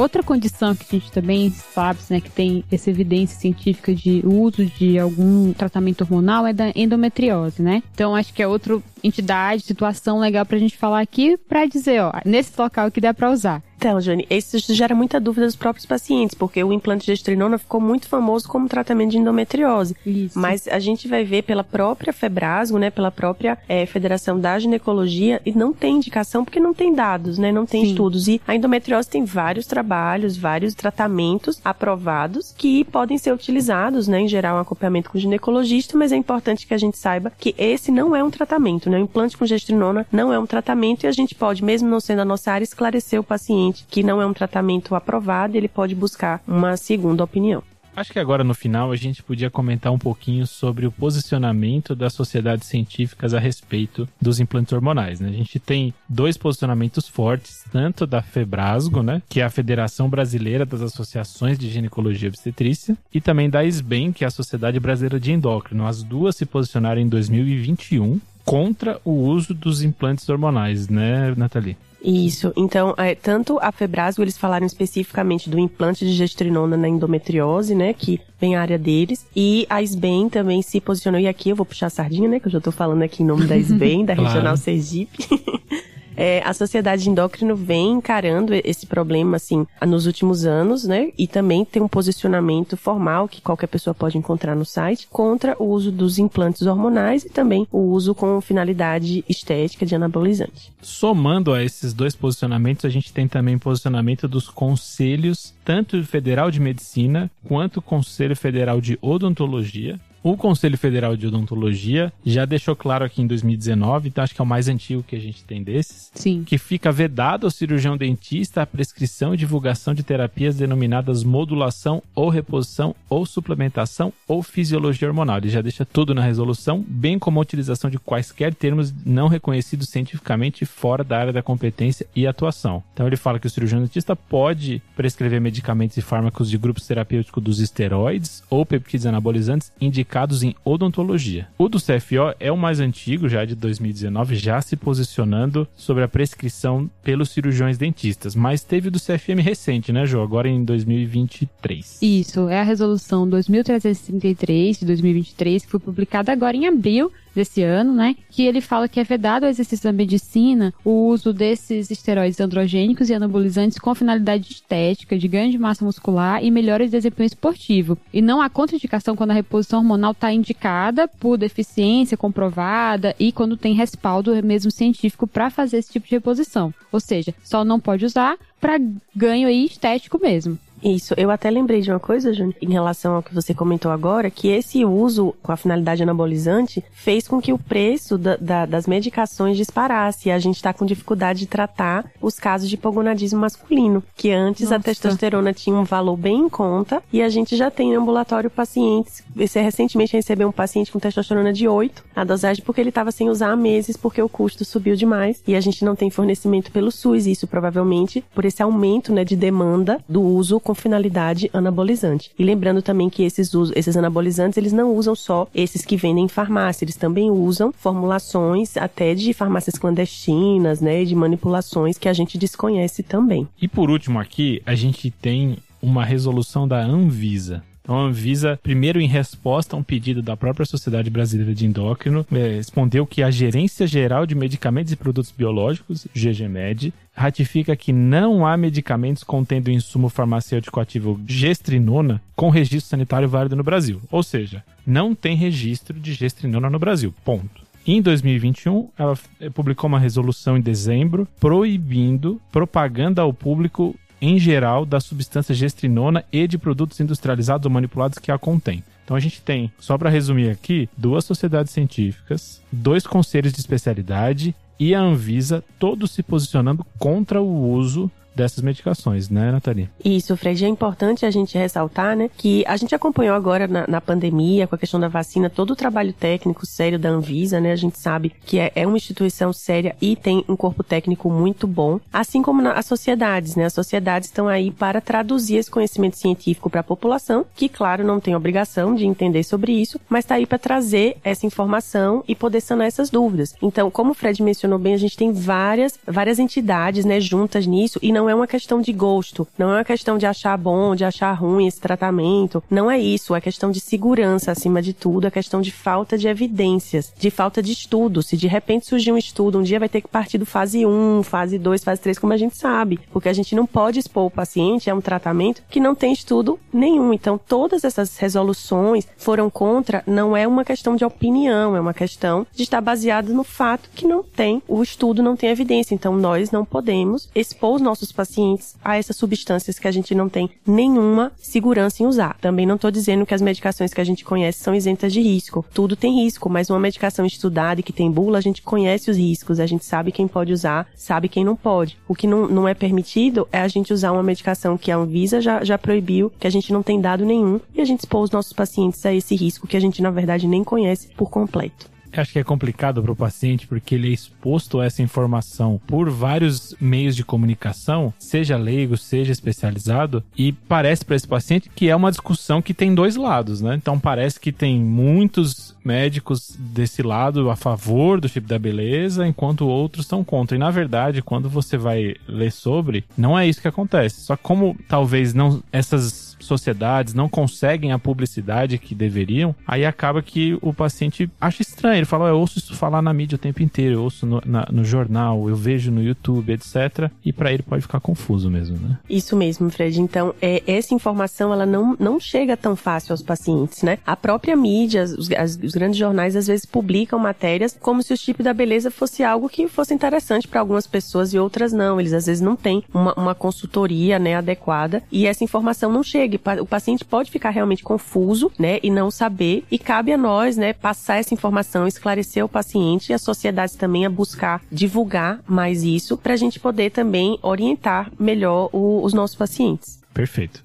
Outra 0.00 0.22
condição 0.22 0.74
que 0.74 0.96
a 0.96 0.98
gente 0.98 1.12
também 1.12 1.50
sabe, 1.50 1.98
né, 2.08 2.22
que 2.22 2.30
tem 2.30 2.64
essa 2.72 2.88
evidência 2.88 3.38
científica 3.38 3.94
de 3.94 4.22
uso 4.24 4.64
de 4.64 4.98
algum 4.98 5.52
tratamento 5.52 6.00
hormonal 6.00 6.46
é 6.46 6.54
da 6.54 6.72
endometriose, 6.74 7.60
né? 7.60 7.82
Então 7.92 8.16
acho 8.16 8.32
que 8.32 8.42
é 8.42 8.48
outra 8.48 8.80
entidade, 9.04 9.62
situação 9.62 10.18
legal 10.18 10.46
pra 10.46 10.56
gente 10.56 10.78
falar 10.78 11.00
aqui 11.02 11.36
para 11.36 11.66
dizer, 11.66 12.00
ó, 12.00 12.12
nesse 12.24 12.50
local 12.58 12.90
que 12.90 12.98
dá 12.98 13.12
para 13.12 13.30
usar. 13.30 13.62
Então, 13.80 13.98
Jane, 13.98 14.26
isso 14.28 14.58
gera 14.74 14.94
muita 14.94 15.18
dúvida 15.18 15.46
dos 15.46 15.56
próprios 15.56 15.86
pacientes, 15.86 16.34
porque 16.34 16.62
o 16.62 16.70
implante 16.70 17.06
de 17.06 17.12
gestrinona 17.12 17.56
ficou 17.56 17.80
muito 17.80 18.06
famoso 18.06 18.46
como 18.46 18.68
tratamento 18.68 19.12
de 19.12 19.16
endometriose. 19.16 19.96
Isso. 20.04 20.38
Mas 20.38 20.68
a 20.68 20.78
gente 20.78 21.08
vai 21.08 21.24
ver 21.24 21.44
pela 21.44 21.64
própria 21.64 22.12
Febrasgo, 22.12 22.78
né, 22.78 22.90
pela 22.90 23.10
própria 23.10 23.56
é, 23.66 23.86
Federação 23.86 24.38
da 24.38 24.58
Ginecologia, 24.58 25.40
e 25.46 25.52
não 25.52 25.72
tem 25.72 25.96
indicação 25.96 26.44
porque 26.44 26.60
não 26.60 26.74
tem 26.74 26.94
dados, 26.94 27.38
né, 27.38 27.50
não 27.50 27.64
tem 27.64 27.82
Sim. 27.82 27.90
estudos. 27.92 28.28
E 28.28 28.38
a 28.46 28.54
endometriose 28.54 29.08
tem 29.08 29.24
vários 29.24 29.66
trabalhos, 29.66 30.36
vários 30.36 30.74
tratamentos 30.74 31.58
aprovados 31.64 32.54
que 32.58 32.84
podem 32.84 33.16
ser 33.16 33.32
utilizados, 33.32 34.06
né, 34.06 34.20
em 34.20 34.28
geral 34.28 34.58
um 34.58 34.60
acompanhamento 34.60 35.08
com 35.08 35.16
o 35.16 35.20
ginecologista, 35.20 35.96
mas 35.96 36.12
é 36.12 36.16
importante 36.16 36.66
que 36.66 36.74
a 36.74 36.78
gente 36.78 36.98
saiba 36.98 37.32
que 37.38 37.54
esse 37.56 37.90
não 37.90 38.14
é 38.14 38.22
um 38.22 38.30
tratamento, 38.30 38.90
né, 38.90 38.98
o 38.98 39.04
implante 39.04 39.38
com 39.38 39.46
gestrinona 39.46 40.06
não 40.12 40.30
é 40.30 40.38
um 40.38 40.44
tratamento 40.44 41.04
e 41.04 41.06
a 41.06 41.12
gente 41.12 41.34
pode, 41.34 41.64
mesmo 41.64 41.88
não 41.88 41.98
sendo 41.98 42.20
a 42.20 42.26
nossa 42.26 42.52
área, 42.52 42.62
esclarecer 42.62 43.18
o 43.18 43.24
paciente 43.24 43.69
paciente 43.70 43.86
que 43.88 44.02
não 44.02 44.20
é 44.20 44.26
um 44.26 44.32
tratamento 44.32 44.94
aprovado, 44.94 45.56
ele 45.56 45.68
pode 45.68 45.94
buscar 45.94 46.42
uma 46.46 46.76
segunda 46.76 47.24
opinião. 47.24 47.62
Acho 47.94 48.12
que 48.12 48.20
agora 48.20 48.44
no 48.44 48.54
final 48.54 48.92
a 48.92 48.96
gente 48.96 49.20
podia 49.20 49.50
comentar 49.50 49.92
um 49.92 49.98
pouquinho 49.98 50.46
sobre 50.46 50.86
o 50.86 50.92
posicionamento 50.92 51.94
das 51.94 52.12
sociedades 52.12 52.68
científicas 52.68 53.34
a 53.34 53.40
respeito 53.40 54.08
dos 54.22 54.38
implantes 54.38 54.72
hormonais. 54.72 55.18
Né? 55.18 55.28
A 55.28 55.32
gente 55.32 55.58
tem 55.58 55.92
dois 56.08 56.36
posicionamentos 56.36 57.08
fortes, 57.08 57.64
tanto 57.72 58.06
da 58.06 58.22
Febrasgo, 58.22 59.02
né, 59.02 59.20
que 59.28 59.40
é 59.40 59.44
a 59.44 59.50
Federação 59.50 60.08
Brasileira 60.08 60.64
das 60.64 60.80
Associações 60.80 61.58
de 61.58 61.68
Ginecologia 61.68 62.28
e 62.28 62.30
Obstetrícia, 62.30 62.96
e 63.12 63.20
também 63.20 63.50
da 63.50 63.64
SBEM, 63.64 64.12
que 64.12 64.24
é 64.24 64.28
a 64.28 64.30
Sociedade 64.30 64.78
Brasileira 64.78 65.18
de 65.18 65.32
Endócrino. 65.32 65.84
As 65.84 66.02
duas 66.02 66.36
se 66.36 66.46
posicionaram 66.46 67.00
em 67.00 67.08
2021 67.08 68.20
contra 68.44 69.00
o 69.04 69.10
uso 69.10 69.52
dos 69.52 69.82
implantes 69.82 70.28
hormonais, 70.28 70.88
né, 70.88 71.34
Nathalie? 71.36 71.76
Isso. 72.02 72.52
Então, 72.56 72.94
é, 72.96 73.14
tanto 73.14 73.58
a 73.60 73.70
Febrasgo, 73.70 74.22
eles 74.22 74.38
falaram 74.38 74.64
especificamente 74.64 75.50
do 75.50 75.58
implante 75.58 76.04
de 76.04 76.12
gestrinona 76.12 76.76
na 76.76 76.88
endometriose, 76.88 77.74
né? 77.74 77.92
Que 77.92 78.20
vem 78.40 78.56
a 78.56 78.62
área 78.62 78.78
deles. 78.78 79.26
E 79.36 79.66
a 79.68 79.82
SBEM 79.82 80.28
também 80.28 80.62
se 80.62 80.80
posicionou. 80.80 81.20
E 81.20 81.28
aqui 81.28 81.50
eu 81.50 81.56
vou 81.56 81.66
puxar 81.66 81.86
a 81.86 81.90
sardinha, 81.90 82.28
né? 82.28 82.40
Que 82.40 82.46
eu 82.46 82.52
já 82.52 82.60
tô 82.60 82.72
falando 82.72 83.02
aqui 83.02 83.22
em 83.22 83.26
nome 83.26 83.46
da 83.46 83.56
SBEM, 83.58 84.04
da 84.04 84.14
claro. 84.14 84.30
Regional 84.30 84.56
Sergipe. 84.56 85.26
é, 86.20 86.42
a 86.44 86.52
sociedade 86.52 87.04
de 87.04 87.08
endócrino 87.08 87.56
vem 87.56 87.92
encarando 87.92 88.52
esse 88.52 88.86
problema, 88.86 89.36
assim, 89.38 89.66
nos 89.86 90.04
últimos 90.04 90.44
anos, 90.44 90.84
né? 90.84 91.10
E 91.16 91.26
também 91.26 91.64
tem 91.64 91.80
um 91.80 91.88
posicionamento 91.88 92.76
formal 92.76 93.26
que 93.26 93.40
qualquer 93.40 93.68
pessoa 93.68 93.94
pode 93.94 94.18
encontrar 94.18 94.54
no 94.54 94.66
site 94.66 95.08
contra 95.10 95.56
o 95.58 95.64
uso 95.64 95.90
dos 95.90 96.18
implantes 96.18 96.66
hormonais 96.66 97.24
e 97.24 97.30
também 97.30 97.66
o 97.72 97.78
uso 97.78 98.14
com 98.14 98.38
finalidade 98.42 99.24
estética 99.26 99.86
de 99.86 99.94
anabolizante. 99.94 100.70
Somando 100.82 101.54
a 101.54 101.64
esses 101.64 101.94
dois 101.94 102.14
posicionamentos, 102.14 102.84
a 102.84 102.90
gente 102.90 103.14
tem 103.14 103.26
também 103.26 103.58
posicionamento 103.58 104.28
dos 104.28 104.46
conselhos, 104.46 105.54
tanto 105.64 106.04
Federal 106.04 106.50
de 106.50 106.60
Medicina 106.60 107.30
quanto 107.48 107.78
o 107.78 107.82
Conselho 107.82 108.36
Federal 108.36 108.78
de 108.78 108.98
Odontologia, 109.00 109.98
o 110.22 110.36
Conselho 110.36 110.76
Federal 110.76 111.16
de 111.16 111.26
Odontologia 111.26 112.12
já 112.24 112.44
deixou 112.44 112.76
claro 112.76 113.04
aqui 113.04 113.22
em 113.22 113.26
2019, 113.26 114.08
então 114.08 114.22
acho 114.22 114.34
que 114.34 114.40
é 114.40 114.44
o 114.44 114.46
mais 114.46 114.68
antigo 114.68 115.02
que 115.02 115.16
a 115.16 115.20
gente 115.20 115.42
tem 115.44 115.62
desses, 115.62 116.10
Sim. 116.14 116.44
que 116.44 116.58
fica 116.58 116.92
vedado 116.92 117.46
ao 117.46 117.50
cirurgião 117.50 117.96
dentista 117.96 118.60
a 118.60 118.66
prescrição 118.66 119.32
e 119.32 119.38
divulgação 119.38 119.94
de 119.94 120.02
terapias 120.02 120.56
denominadas 120.56 121.24
modulação 121.24 122.02
ou 122.14 122.28
reposição 122.28 122.94
ou 123.08 123.24
suplementação 123.24 124.12
ou 124.28 124.42
fisiologia 124.42 125.08
hormonal. 125.08 125.38
Ele 125.38 125.48
já 125.48 125.62
deixa 125.62 125.86
tudo 125.86 126.14
na 126.14 126.22
resolução, 126.22 126.84
bem 126.86 127.18
como 127.18 127.38
a 127.38 127.42
utilização 127.42 127.88
de 127.88 127.98
quaisquer 127.98 128.54
termos 128.54 128.92
não 129.06 129.26
reconhecidos 129.26 129.88
cientificamente 129.88 130.66
fora 130.66 131.02
da 131.02 131.18
área 131.18 131.32
da 131.32 131.42
competência 131.42 132.06
e 132.14 132.26
atuação. 132.26 132.82
Então 132.92 133.06
ele 133.06 133.16
fala 133.16 133.38
que 133.38 133.46
o 133.46 133.50
cirurgião 133.50 133.80
dentista 133.80 134.14
pode 134.14 134.82
prescrever 134.94 135.40
medicamentos 135.40 135.96
e 135.96 136.02
fármacos 136.02 136.50
de 136.50 136.58
grupos 136.58 136.86
terapêuticos 136.86 137.42
dos 137.42 137.58
esteroides 137.58 138.42
ou 138.50 138.66
peptídeos 138.66 139.06
anabolizantes 139.06 139.72
indicados 139.80 140.09
indicados 140.10 140.42
em 140.42 140.54
odontologia. 140.64 141.46
O 141.56 141.68
do 141.68 141.78
CFO 141.78 142.34
é 142.40 142.50
o 142.50 142.56
mais 142.56 142.80
antigo, 142.80 143.28
já 143.28 143.44
de 143.44 143.54
2019, 143.54 144.34
já 144.34 144.60
se 144.60 144.74
posicionando 144.76 145.68
sobre 145.76 146.02
a 146.02 146.08
prescrição 146.08 146.90
pelos 147.02 147.30
cirurgiões 147.30 147.78
dentistas, 147.78 148.34
mas 148.34 148.64
teve 148.64 148.88
o 148.88 148.90
do 148.90 148.98
CFM 148.98 149.40
recente, 149.40 149.92
né, 149.92 150.04
Jô? 150.04 150.20
Agora 150.20 150.48
em 150.48 150.64
2023. 150.64 151.98
Isso, 152.02 152.48
é 152.48 152.60
a 152.60 152.64
resolução 152.64 153.28
2333 153.28 154.80
de 154.80 154.86
2023, 154.86 155.64
que 155.64 155.70
foi 155.70 155.80
publicada 155.80 156.32
agora 156.32 156.56
em 156.56 156.66
abril 156.66 157.12
desse 157.34 157.62
ano, 157.62 157.92
né? 157.92 158.16
Que 158.30 158.46
ele 158.46 158.60
fala 158.60 158.88
que 158.88 159.00
é 159.00 159.04
vedado 159.04 159.44
ao 159.44 159.50
exercício 159.50 159.84
da 159.84 159.92
medicina 159.92 160.72
o 160.84 161.08
uso 161.08 161.32
desses 161.32 161.90
esteroides 161.90 162.40
androgênicos 162.40 163.08
e 163.08 163.14
anabolizantes 163.14 163.78
com 163.78 163.94
finalidade 163.94 164.50
estética, 164.50 165.18
de 165.18 165.28
ganho 165.28 165.50
de 165.50 165.58
massa 165.58 165.84
muscular 165.84 166.42
e 166.44 166.50
melhora 166.50 166.84
de 166.84 166.90
desempenho 166.90 167.26
esportivo. 167.26 167.98
E 168.12 168.20
não 168.20 168.40
há 168.40 168.48
contraindicação 168.48 169.16
quando 169.16 169.30
a 169.30 169.34
reposição 169.34 169.80
hormonal 169.80 170.12
está 170.12 170.32
indicada 170.32 171.06
por 171.06 171.36
deficiência 171.36 172.16
comprovada 172.16 173.14
e 173.18 173.32
quando 173.32 173.56
tem 173.56 173.74
respaldo 173.74 174.30
mesmo 174.42 174.70
científico 174.70 175.26
para 175.26 175.50
fazer 175.50 175.78
esse 175.78 175.92
tipo 175.92 176.06
de 176.06 176.14
reposição. 176.14 176.72
Ou 176.92 177.00
seja, 177.00 177.34
só 177.42 177.64
não 177.64 177.80
pode 177.80 178.04
usar 178.04 178.36
para 178.60 178.78
ganho 179.16 179.48
aí 179.48 179.64
estético 179.64 180.20
mesmo. 180.20 180.58
Isso, 180.82 181.14
eu 181.16 181.30
até 181.30 181.50
lembrei 181.50 181.80
de 181.80 181.90
uma 181.90 182.00
coisa, 182.00 182.32
Júnior, 182.32 182.54
em 182.60 182.72
relação 182.72 183.14
ao 183.14 183.22
que 183.22 183.34
você 183.34 183.52
comentou 183.52 183.90
agora, 183.90 184.30
que 184.30 184.48
esse 184.48 184.84
uso 184.84 185.34
com 185.42 185.52
a 185.52 185.56
finalidade 185.56 186.02
anabolizante 186.02 186.82
fez 186.92 187.28
com 187.28 187.40
que 187.40 187.52
o 187.52 187.58
preço 187.58 188.16
da, 188.16 188.36
da, 188.36 188.66
das 188.66 188.86
medicações 188.86 189.56
disparasse. 189.56 190.28
E 190.28 190.32
a 190.32 190.38
gente 190.38 190.56
está 190.56 190.72
com 190.72 190.86
dificuldade 190.86 191.40
de 191.40 191.46
tratar 191.46 192.10
os 192.20 192.38
casos 192.38 192.68
de 192.68 192.74
hipogonadismo 192.76 193.40
masculino, 193.40 194.02
que 194.16 194.30
antes 194.30 194.62
Nossa. 194.62 194.76
a 194.76 194.80
testosterona 194.80 195.52
tinha 195.52 195.76
um 195.76 195.84
valor 195.84 196.16
bem 196.16 196.40
em 196.40 196.48
conta 196.48 197.02
e 197.12 197.22
a 197.22 197.28
gente 197.28 197.56
já 197.56 197.70
tem 197.70 197.92
no 197.92 198.00
ambulatório 198.00 198.50
pacientes. 198.50 199.22
Você 199.34 199.60
recentemente 199.60 200.16
recebeu 200.16 200.48
um 200.48 200.52
paciente 200.52 200.90
com 200.90 200.98
testosterona 200.98 201.52
de 201.52 201.68
8, 201.68 202.04
a 202.14 202.24
dosagem 202.24 202.64
porque 202.64 202.80
ele 202.80 202.88
estava 202.88 203.12
sem 203.12 203.28
usar 203.28 203.52
há 203.52 203.56
meses 203.56 203.96
porque 203.96 204.22
o 204.22 204.28
custo 204.28 204.64
subiu 204.64 204.96
demais 204.96 205.42
e 205.46 205.54
a 205.54 205.60
gente 205.60 205.84
não 205.84 205.94
tem 205.94 206.10
fornecimento 206.10 206.70
pelo 206.70 206.90
SUS. 206.90 207.26
Isso 207.26 207.46
provavelmente 207.46 208.24
por 208.34 208.44
esse 208.44 208.62
aumento 208.62 209.12
né, 209.12 209.24
de 209.24 209.36
demanda 209.36 210.02
do 210.08 210.22
uso 210.22 210.60
com 210.70 210.74
finalidade 210.74 211.50
anabolizante. 211.52 212.30
E 212.38 212.44
lembrando 212.44 212.80
também 212.80 213.10
que 213.10 213.24
esses, 213.24 213.50
esses 213.74 213.96
anabolizantes, 213.96 214.56
eles 214.56 214.72
não 214.72 214.94
usam 214.94 215.16
só 215.16 215.48
esses 215.52 215.84
que 215.84 215.96
vendem 215.96 216.26
em 216.26 216.28
farmácia, 216.28 216.84
eles 216.84 216.94
também 216.94 217.28
usam 217.28 217.72
formulações 217.72 218.76
até 218.76 219.12
de 219.14 219.32
farmácias 219.32 219.76
clandestinas, 219.76 220.80
né, 220.80 221.04
de 221.04 221.14
manipulações 221.16 221.98
que 221.98 222.08
a 222.08 222.12
gente 222.12 222.38
desconhece 222.38 223.02
também. 223.02 223.48
E 223.60 223.66
por 223.66 223.90
último 223.90 224.20
aqui, 224.20 224.62
a 224.64 224.76
gente 224.76 225.10
tem 225.10 225.56
uma 225.82 226.04
resolução 226.04 226.68
da 226.68 226.80
Anvisa. 226.80 227.64
Então 227.90 227.98
a 227.98 228.04
Anvisa, 228.04 228.56
primeiro 228.62 229.00
em 229.00 229.08
resposta 229.08 229.74
a 229.74 229.78
um 229.80 229.82
pedido 229.82 230.22
da 230.22 230.36
própria 230.36 230.64
Sociedade 230.64 231.10
Brasileira 231.10 231.52
de 231.52 231.66
Endócrino, 231.66 232.24
é, 232.30 232.54
respondeu 232.54 233.04
que 233.04 233.20
a 233.20 233.32
Gerência 233.32 233.84
Geral 233.84 234.26
de 234.26 234.36
Medicamentos 234.36 234.92
e 234.92 234.96
Produtos 234.96 235.32
Biológicos, 235.32 236.06
GGMED, 236.14 236.94
ratifica 237.12 237.74
que 237.74 237.92
não 237.92 238.46
há 238.46 238.56
medicamentos 238.56 239.24
contendo 239.24 239.66
o 239.66 239.72
insumo 239.72 240.08
farmacêutico 240.08 240.78
ativo 240.78 241.20
gestrinona 241.26 242.22
com 242.36 242.48
registro 242.48 242.90
sanitário 242.90 243.28
válido 243.28 243.56
no 243.56 243.64
Brasil. 243.64 244.00
Ou 244.08 244.22
seja, 244.22 244.62
não 244.86 245.12
tem 245.12 245.34
registro 245.34 245.98
de 245.98 246.12
gestrinona 246.12 246.70
no 246.70 246.78
Brasil. 246.78 247.12
Ponto. 247.24 247.62
Em 247.84 248.00
2021, 248.00 248.88
ela 248.96 249.18
publicou 249.52 249.88
uma 249.88 249.98
resolução 249.98 250.56
em 250.56 250.60
dezembro 250.60 251.26
proibindo 251.40 252.40
propaganda 252.52 253.20
ao 253.20 253.32
público 253.32 253.96
em 254.20 254.38
geral 254.38 254.84
da 254.84 255.00
substância 255.00 255.54
gestrinona 255.54 256.24
e 256.32 256.46
de 256.46 256.58
produtos 256.58 257.00
industrializados 257.00 257.64
ou 257.66 257.70
manipulados 257.70 258.18
que 258.18 258.30
a 258.30 258.38
contém. 258.38 258.84
Então 259.04 259.16
a 259.16 259.20
gente 259.20 259.42
tem, 259.42 259.72
só 259.78 259.98
para 259.98 260.10
resumir 260.10 260.50
aqui, 260.50 260.88
duas 260.96 261.24
sociedades 261.24 261.72
científicas, 261.72 262.62
dois 262.70 263.06
conselhos 263.06 263.52
de 263.52 263.58
especialidade 263.60 264.54
e 264.78 264.94
a 264.94 265.00
Anvisa, 265.00 265.64
todos 265.78 266.12
se 266.12 266.22
posicionando 266.22 266.86
contra 266.98 267.42
o 267.42 267.70
uso 267.70 268.10
dessas 268.34 268.62
medicações, 268.62 269.28
né, 269.28 269.50
Nathalie? 269.50 269.88
Isso, 270.04 270.36
Fred, 270.36 270.64
é 270.64 270.68
importante 270.68 271.26
a 271.26 271.30
gente 271.30 271.56
ressaltar, 271.56 272.16
né, 272.16 272.30
que 272.36 272.64
a 272.66 272.76
gente 272.76 272.94
acompanhou 272.94 273.34
agora 273.34 273.66
na, 273.66 273.86
na, 273.86 274.00
pandemia, 274.00 274.66
com 274.66 274.74
a 274.74 274.78
questão 274.78 274.98
da 274.98 275.08
vacina, 275.08 275.50
todo 275.50 275.72
o 275.72 275.76
trabalho 275.76 276.12
técnico 276.12 276.66
sério 276.66 276.98
da 276.98 277.08
Anvisa, 277.08 277.60
né, 277.60 277.72
a 277.72 277.76
gente 277.76 277.98
sabe 277.98 278.32
que 278.44 278.58
é, 278.58 278.72
é 278.74 278.86
uma 278.86 278.96
instituição 278.96 279.52
séria 279.52 279.94
e 280.00 280.16
tem 280.16 280.44
um 280.48 280.56
corpo 280.56 280.82
técnico 280.82 281.30
muito 281.30 281.66
bom, 281.66 282.00
assim 282.12 282.42
como 282.42 282.62
na, 282.62 282.72
as 282.72 282.86
sociedades, 282.86 283.56
né, 283.56 283.64
as 283.66 283.72
sociedades 283.72 284.28
estão 284.28 284.48
aí 284.48 284.70
para 284.70 285.00
traduzir 285.00 285.56
esse 285.56 285.70
conhecimento 285.70 286.16
científico 286.16 286.70
para 286.70 286.80
a 286.80 286.84
população, 286.84 287.44
que, 287.54 287.68
claro, 287.68 288.04
não 288.04 288.20
tem 288.20 288.34
obrigação 288.34 288.94
de 288.94 289.06
entender 289.06 289.42
sobre 289.42 289.72
isso, 289.72 290.00
mas 290.08 290.24
está 290.24 290.36
aí 290.36 290.46
para 290.46 290.58
trazer 290.58 291.16
essa 291.22 291.46
informação 291.46 292.24
e 292.26 292.34
poder 292.34 292.60
sanar 292.60 292.86
essas 292.86 293.10
dúvidas. 293.10 293.54
Então, 293.60 293.90
como 293.90 294.12
o 294.12 294.14
Fred 294.14 294.42
mencionou 294.42 294.78
bem, 294.78 294.94
a 294.94 294.98
gente 294.98 295.16
tem 295.16 295.32
várias, 295.32 295.98
várias 296.06 296.38
entidades, 296.38 297.04
né, 297.04 297.20
juntas 297.20 297.66
nisso, 297.66 297.98
e 298.02 298.12
não 298.12 298.19
é 298.28 298.34
uma 298.34 298.46
questão 298.46 298.80
de 298.80 298.92
gosto, 298.92 299.46
não 299.56 299.70
é 299.70 299.76
uma 299.78 299.84
questão 299.84 300.18
de 300.18 300.26
achar 300.26 300.56
bom, 300.56 300.94
de 300.94 301.04
achar 301.04 301.32
ruim 301.32 301.66
esse 301.66 301.80
tratamento. 301.80 302.62
Não 302.70 302.90
é 302.90 302.98
isso, 302.98 303.34
é 303.34 303.40
questão 303.40 303.70
de 303.70 303.80
segurança 303.80 304.52
acima 304.52 304.82
de 304.82 304.92
tudo, 304.92 305.26
é 305.26 305.30
questão 305.30 305.60
de 305.60 305.70
falta 305.70 306.16
de 306.18 306.28
evidências, 306.28 307.12
de 307.18 307.30
falta 307.30 307.62
de 307.62 307.72
estudo. 307.72 308.22
Se 308.22 308.36
de 308.36 308.46
repente 308.46 308.86
surgir 308.86 309.12
um 309.12 309.18
estudo, 309.18 309.58
um 309.58 309.62
dia 309.62 309.78
vai 309.78 309.88
ter 309.88 310.00
que 310.00 310.08
partir 310.08 310.38
do 310.38 310.46
fase 310.46 310.84
1, 310.84 311.22
fase 311.22 311.58
2, 311.58 311.84
fase 311.84 312.00
3, 312.00 312.18
como 312.18 312.32
a 312.32 312.36
gente 312.36 312.56
sabe, 312.56 312.98
porque 313.12 313.28
a 313.28 313.32
gente 313.32 313.54
não 313.54 313.66
pode 313.66 313.98
expor 313.98 314.26
o 314.26 314.30
paciente 314.30 314.90
a 314.90 314.94
um 314.94 315.00
tratamento 315.00 315.62
que 315.68 315.80
não 315.80 315.94
tem 315.94 316.12
estudo 316.12 316.58
nenhum. 316.72 317.12
Então, 317.12 317.38
todas 317.38 317.84
essas 317.84 318.16
resoluções 318.16 319.06
foram 319.16 319.50
contra, 319.50 320.02
não 320.06 320.36
é 320.36 320.46
uma 320.46 320.64
questão 320.64 320.96
de 320.96 321.04
opinião, 321.04 321.76
é 321.76 321.80
uma 321.80 321.94
questão 321.94 322.46
de 322.54 322.62
estar 322.62 322.80
baseado 322.80 323.32
no 323.32 323.44
fato 323.44 323.90
que 323.94 324.06
não 324.06 324.22
tem, 324.22 324.62
o 324.68 324.82
estudo 324.82 325.22
não 325.22 325.36
tem 325.36 325.50
evidência. 325.50 325.94
Então, 325.94 326.16
nós 326.16 326.50
não 326.50 326.64
podemos 326.64 327.28
expor 327.34 327.76
os 327.76 327.82
nossos 327.82 328.09
pacientes 328.12 328.76
a 328.84 328.96
essas 328.96 329.16
substâncias 329.16 329.78
que 329.78 329.88
a 329.88 329.92
gente 329.92 330.14
não 330.14 330.28
tem 330.28 330.50
nenhuma 330.66 331.32
segurança 331.36 332.02
em 332.02 332.06
usar. 332.06 332.36
Também 332.40 332.66
não 332.66 332.76
estou 332.76 332.90
dizendo 332.90 333.26
que 333.26 333.34
as 333.34 333.42
medicações 333.42 333.92
que 333.92 334.00
a 334.00 334.04
gente 334.04 334.24
conhece 334.24 334.60
são 334.60 334.74
isentas 334.74 335.12
de 335.12 335.20
risco. 335.20 335.64
Tudo 335.72 335.96
tem 335.96 336.22
risco, 336.22 336.48
mas 336.48 336.70
uma 336.70 336.80
medicação 336.80 337.24
estudada 337.26 337.80
e 337.80 337.82
que 337.82 337.92
tem 337.92 338.10
bula, 338.10 338.38
a 338.38 338.40
gente 338.40 338.62
conhece 338.62 339.10
os 339.10 339.16
riscos, 339.16 339.60
a 339.60 339.66
gente 339.66 339.84
sabe 339.84 340.12
quem 340.12 340.28
pode 340.28 340.52
usar, 340.52 340.86
sabe 340.94 341.28
quem 341.28 341.44
não 341.44 341.56
pode. 341.56 341.96
O 342.08 342.14
que 342.14 342.26
não, 342.26 342.48
não 342.48 342.68
é 342.68 342.74
permitido 342.74 343.48
é 343.52 343.60
a 343.60 343.68
gente 343.68 343.92
usar 343.92 344.12
uma 344.12 344.22
medicação 344.22 344.76
que 344.76 344.90
a 344.90 344.96
Anvisa 344.96 345.40
já, 345.40 345.64
já 345.64 345.78
proibiu, 345.78 346.32
que 346.38 346.46
a 346.46 346.50
gente 346.50 346.72
não 346.72 346.82
tem 346.82 347.00
dado 347.00 347.24
nenhum, 347.24 347.60
e 347.74 347.80
a 347.80 347.84
gente 347.84 348.00
expor 348.00 348.22
os 348.22 348.30
nossos 348.30 348.52
pacientes 348.52 349.04
a 349.04 349.12
esse 349.14 349.34
risco 349.34 349.66
que 349.66 349.76
a 349.76 349.80
gente, 349.80 350.02
na 350.02 350.10
verdade, 350.10 350.46
nem 350.46 350.64
conhece 350.64 351.08
por 351.16 351.30
completo. 351.30 351.90
Acho 352.12 352.32
que 352.32 352.38
é 352.38 352.44
complicado 352.44 353.02
para 353.02 353.12
o 353.12 353.16
paciente 353.16 353.66
porque 353.66 353.94
ele 353.94 354.10
é 354.10 354.12
exposto 354.12 354.80
a 354.80 354.86
essa 354.86 355.02
informação 355.02 355.80
por 355.86 356.10
vários 356.10 356.74
meios 356.80 357.14
de 357.16 357.24
comunicação, 357.24 358.12
seja 358.18 358.56
leigo, 358.56 358.96
seja 358.96 359.32
especializado, 359.32 360.22
e 360.36 360.52
parece 360.52 361.04
para 361.04 361.16
esse 361.16 361.28
paciente 361.28 361.70
que 361.74 361.88
é 361.88 361.96
uma 361.96 362.10
discussão 362.10 362.60
que 362.60 362.74
tem 362.74 362.94
dois 362.94 363.16
lados, 363.16 363.60
né? 363.60 363.74
Então 363.74 363.98
parece 363.98 364.40
que 364.40 364.52
tem 364.52 364.80
muitos 364.80 365.74
médicos 365.84 366.56
desse 366.58 367.02
lado 367.02 367.50
a 367.50 367.56
favor 367.56 368.20
do 368.20 368.28
chip 368.28 368.46
da 368.46 368.58
beleza, 368.58 369.26
enquanto 369.26 369.66
outros 369.66 370.04
estão 370.04 370.22
contra. 370.24 370.56
E 370.56 370.60
na 370.60 370.70
verdade, 370.70 371.22
quando 371.22 371.48
você 371.48 371.76
vai 371.76 372.14
ler 372.28 372.52
sobre, 372.52 373.04
não 373.16 373.38
é 373.38 373.46
isso 373.46 373.60
que 373.60 373.68
acontece. 373.68 374.20
Só 374.20 374.36
como 374.36 374.76
talvez 374.88 375.32
não 375.32 375.62
essas 375.72 376.29
sociedades 376.40 377.14
não 377.14 377.28
conseguem 377.28 377.92
a 377.92 377.98
publicidade 377.98 378.78
que 378.78 378.94
deveriam, 378.94 379.54
aí 379.66 379.84
acaba 379.84 380.22
que 380.22 380.58
o 380.60 380.72
paciente 380.72 381.30
acha 381.40 381.62
estranho. 381.62 381.98
Ele 381.98 382.04
fala, 382.04 382.28
eu 382.28 382.38
ouço 382.38 382.58
isso 382.58 382.74
falar 382.74 383.02
na 383.02 383.12
mídia 383.12 383.36
o 383.36 383.38
tempo 383.38 383.62
inteiro, 383.62 383.94
eu 383.94 384.02
ouço 384.02 384.26
no, 384.26 384.42
na, 384.44 384.66
no 384.70 384.84
jornal, 384.84 385.48
eu 385.48 385.56
vejo 385.56 385.90
no 385.90 386.02
YouTube, 386.02 386.52
etc. 386.52 387.10
E 387.24 387.32
para 387.32 387.52
ele 387.52 387.62
pode 387.62 387.82
ficar 387.82 388.00
confuso 388.00 388.50
mesmo, 388.50 388.76
né? 388.76 388.98
Isso 389.08 389.36
mesmo, 389.36 389.70
Fred. 389.70 390.00
Então, 390.00 390.34
é, 390.40 390.62
essa 390.66 390.94
informação 390.94 391.52
ela 391.52 391.66
não, 391.66 391.96
não 391.98 392.18
chega 392.18 392.56
tão 392.56 392.74
fácil 392.74 393.12
aos 393.12 393.22
pacientes, 393.22 393.82
né? 393.82 393.98
A 394.06 394.16
própria 394.16 394.56
mídia, 394.56 395.04
os, 395.04 395.30
as, 395.32 395.58
os 395.62 395.72
grandes 395.72 395.98
jornais 395.98 396.36
às 396.36 396.46
vezes 396.46 396.64
publicam 396.64 397.18
matérias 397.18 397.76
como 397.80 398.02
se 398.02 398.12
o 398.12 398.16
chip 398.16 398.42
da 398.42 398.54
beleza 398.54 398.90
fosse 398.90 399.22
algo 399.22 399.48
que 399.48 399.68
fosse 399.68 399.94
interessante 399.94 400.48
para 400.48 400.60
algumas 400.60 400.86
pessoas 400.86 401.32
e 401.32 401.38
outras 401.38 401.72
não. 401.72 402.00
Eles 402.00 402.12
às 402.12 402.26
vezes 402.26 402.40
não 402.40 402.56
têm 402.56 402.82
uma, 402.92 403.14
uma 403.14 403.34
consultoria 403.34 404.18
né, 404.18 404.36
adequada 404.36 405.02
e 405.10 405.26
essa 405.26 405.44
informação 405.44 405.92
não 405.92 406.02
chega 406.02 406.29
o 406.60 406.66
paciente 406.66 407.04
pode 407.04 407.30
ficar 407.30 407.50
realmente 407.50 407.82
confuso, 407.82 408.50
né, 408.58 408.78
e 408.82 408.90
não 408.90 409.10
saber, 409.10 409.64
e 409.70 409.78
cabe 409.78 410.12
a 410.12 410.18
nós, 410.18 410.56
né, 410.56 410.72
passar 410.72 411.16
essa 411.16 411.34
informação, 411.34 411.86
esclarecer 411.86 412.44
o 412.44 412.48
paciente 412.48 413.10
e 413.10 413.14
as 413.14 413.22
sociedades 413.22 413.74
também 413.74 414.06
a 414.06 414.10
buscar 414.10 414.62
divulgar 414.70 415.40
mais 415.46 415.82
isso 415.82 416.16
para 416.16 416.34
a 416.34 416.36
gente 416.36 416.60
poder 416.60 416.90
também 416.90 417.38
orientar 417.42 418.10
melhor 418.18 418.68
o, 418.72 419.02
os 419.02 419.14
nossos 419.14 419.36
pacientes. 419.36 420.00
Perfeito. 420.12 420.62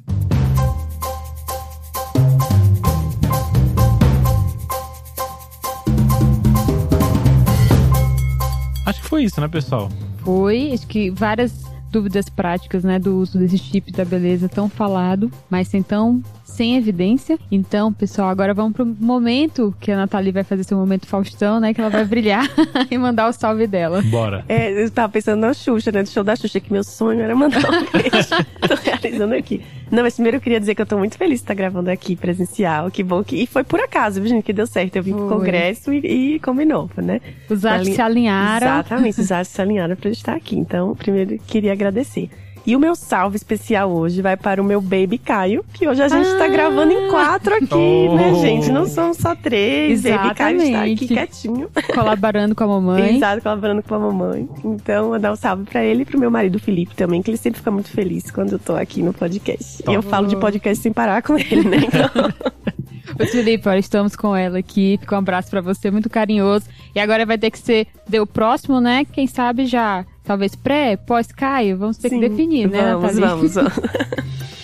Acho 8.86 9.02
que 9.02 9.08
foi 9.08 9.24
isso, 9.24 9.42
né, 9.42 9.48
pessoal? 9.48 9.90
Foi, 10.20 10.72
acho 10.72 10.86
que 10.86 11.10
várias 11.10 11.75
dúvidas 11.96 12.28
práticas, 12.28 12.84
né, 12.84 13.00
do 13.00 13.18
uso 13.18 13.40
desse 13.40 13.58
chip 13.58 13.90
da 13.90 14.04
beleza 14.04 14.50
tão 14.50 14.68
falado, 14.68 15.32
mas 15.50 15.74
então 15.74 16.22
sem 16.46 16.78
evidência. 16.78 17.38
Então, 17.52 17.92
pessoal, 17.92 18.30
agora 18.30 18.54
vamos 18.54 18.74
pro 18.74 18.86
momento 18.86 19.76
que 19.82 19.92
a 19.92 19.98
Nathalie 19.98 20.32
vai 20.32 20.44
fazer 20.44 20.64
seu 20.64 20.78
momento 20.78 21.08
Faustão, 21.08 21.60
né? 21.60 21.74
Que 21.74 21.82
ela 21.82 21.90
vai 21.90 22.06
brilhar 22.06 22.48
e 22.90 22.98
mandar 22.98 23.28
o 23.28 23.34
salve 23.34 23.68
dela. 23.68 24.02
Bora. 24.04 24.46
É, 24.48 24.84
eu 24.84 24.90
tava 24.92 25.12
pensando 25.12 25.40
na 25.40 25.54
Xuxa, 25.54 25.92
né? 25.92 26.04
Do 26.04 26.10
show 26.10 26.24
da 26.24 26.36
Xuxa, 26.36 26.60
que 26.60 26.72
meu 26.72 26.84
sonho 26.84 27.22
era 27.22 27.36
mandar 27.36 27.60
um 27.60 27.86
beijo. 27.92 28.30
tô 28.68 28.76
realizando 28.76 29.34
aqui. 29.34 29.62
Não, 29.92 30.04
mas 30.04 30.14
primeiro 30.14 30.38
eu 30.38 30.42
queria 30.42 30.60
dizer 30.60 30.76
que 30.76 30.82
eu 30.82 30.86
tô 30.86 30.98
muito 30.98 31.18
feliz 31.18 31.40
de 31.40 31.44
estar 31.44 31.54
gravando 31.56 31.90
aqui 31.90 32.16
presencial. 32.16 32.92
Que 32.92 33.04
bom 33.04 33.24
que. 33.24 33.36
E 33.36 33.48
foi 33.48 33.64
por 33.64 33.80
acaso, 33.80 34.22
viu, 34.22 34.30
gente? 34.30 34.44
Que 34.44 34.54
deu 34.54 34.68
certo. 34.68 34.96
Eu 34.96 35.04
vim 35.04 35.14
foi. 35.14 35.28
pro 35.28 35.38
congresso 35.38 35.92
e, 35.92 36.36
e 36.36 36.40
combinou, 36.40 36.90
né? 36.98 37.22
Os 37.50 37.66
artes 37.66 37.96
se 37.96 38.02
alinharam. 38.02 38.68
Exatamente, 38.68 39.20
os 39.20 39.32
artes 39.32 39.52
se 39.52 39.62
alinharam 39.62 39.96
pra 39.96 40.10
estar 40.10 40.36
aqui. 40.36 40.56
Então, 40.58 40.96
primeiro 40.96 41.40
queria 41.48 41.74
agradecer. 41.74 42.30
E 42.66 42.76
o 42.76 42.80
meu 42.80 42.96
salve 42.96 43.36
especial 43.36 43.92
hoje 43.92 44.24
vai 44.24 44.36
para 44.36 44.60
o 44.60 44.66
meu 44.66 44.82
baby 44.82 45.20
Caio, 45.20 45.64
que 45.72 45.88
hoje 45.88 46.02
a 46.02 46.08
gente 46.08 46.26
está 46.26 46.46
ah. 46.46 46.48
gravando 46.48 46.92
em 46.92 47.12
quatro 47.12 47.54
aqui, 47.54 47.68
oh. 48.10 48.16
né, 48.16 48.34
gente? 48.42 48.72
Não 48.72 48.88
somos 48.88 49.18
só 49.18 49.36
três. 49.36 50.04
Exatamente. 50.04 50.24
Baby 50.24 50.36
Caio 50.36 50.62
está 50.62 50.84
aqui 50.84 51.08
quietinho. 51.08 51.70
Colaborando 51.94 52.56
com 52.56 52.64
a 52.64 52.68
mamãe. 52.68 53.18
Exato, 53.18 53.44
colaborando 53.44 53.84
com 53.84 53.94
a 53.94 54.00
mamãe. 54.00 54.50
Então, 54.64 55.10
vou 55.10 55.20
dar 55.20 55.32
um 55.32 55.36
salve 55.36 55.66
para 55.66 55.84
ele 55.84 56.02
e 56.02 56.06
pro 56.06 56.20
meu 56.20 56.32
marido 56.32 56.58
Felipe 56.58 56.96
também, 56.96 57.22
que 57.22 57.30
ele 57.30 57.38
sempre 57.38 57.60
fica 57.60 57.70
muito 57.70 57.90
feliz 57.90 58.32
quando 58.32 58.54
eu 58.54 58.60
tô 58.60 58.76
aqui 58.76 59.04
no 59.04 59.14
podcast. 59.14 59.84
E 59.88 59.94
eu 59.94 60.02
falo 60.02 60.28
de 60.28 60.36
podcast 60.36 60.82
sem 60.82 60.92
parar 60.92 61.22
com 61.22 61.38
ele, 61.38 61.64
né? 61.64 61.78
Então... 61.86 63.24
Ô, 63.24 63.28
Felipe, 63.28 63.70
olha, 63.70 63.80
estamos 63.80 64.16
com 64.16 64.36
ela 64.36 64.58
aqui. 64.58 64.98
Fica 65.00 65.16
um 65.16 65.20
abraço 65.20 65.50
para 65.50 65.62
você, 65.62 65.92
muito 65.92 66.10
carinhoso. 66.10 66.66
E 66.94 67.00
agora 67.00 67.26
vai 67.26 67.38
ter 67.38 67.52
que 67.52 67.60
ser 67.60 67.88
o 68.20 68.26
próximo, 68.26 68.82
né? 68.82 69.06
Quem 69.06 69.28
sabe 69.28 69.66
já 69.68 70.06
talvez 70.26 70.56
pré, 70.56 70.98
pós 70.98 71.32
Caio, 71.32 71.78
vamos 71.78 71.98
ter 71.98 72.10
Sim, 72.10 72.20
que 72.20 72.30
definir, 72.30 72.70
né, 72.70 72.94
vamos, 72.94 73.16
Vamos, 73.18 73.54
vamos. 73.54 73.74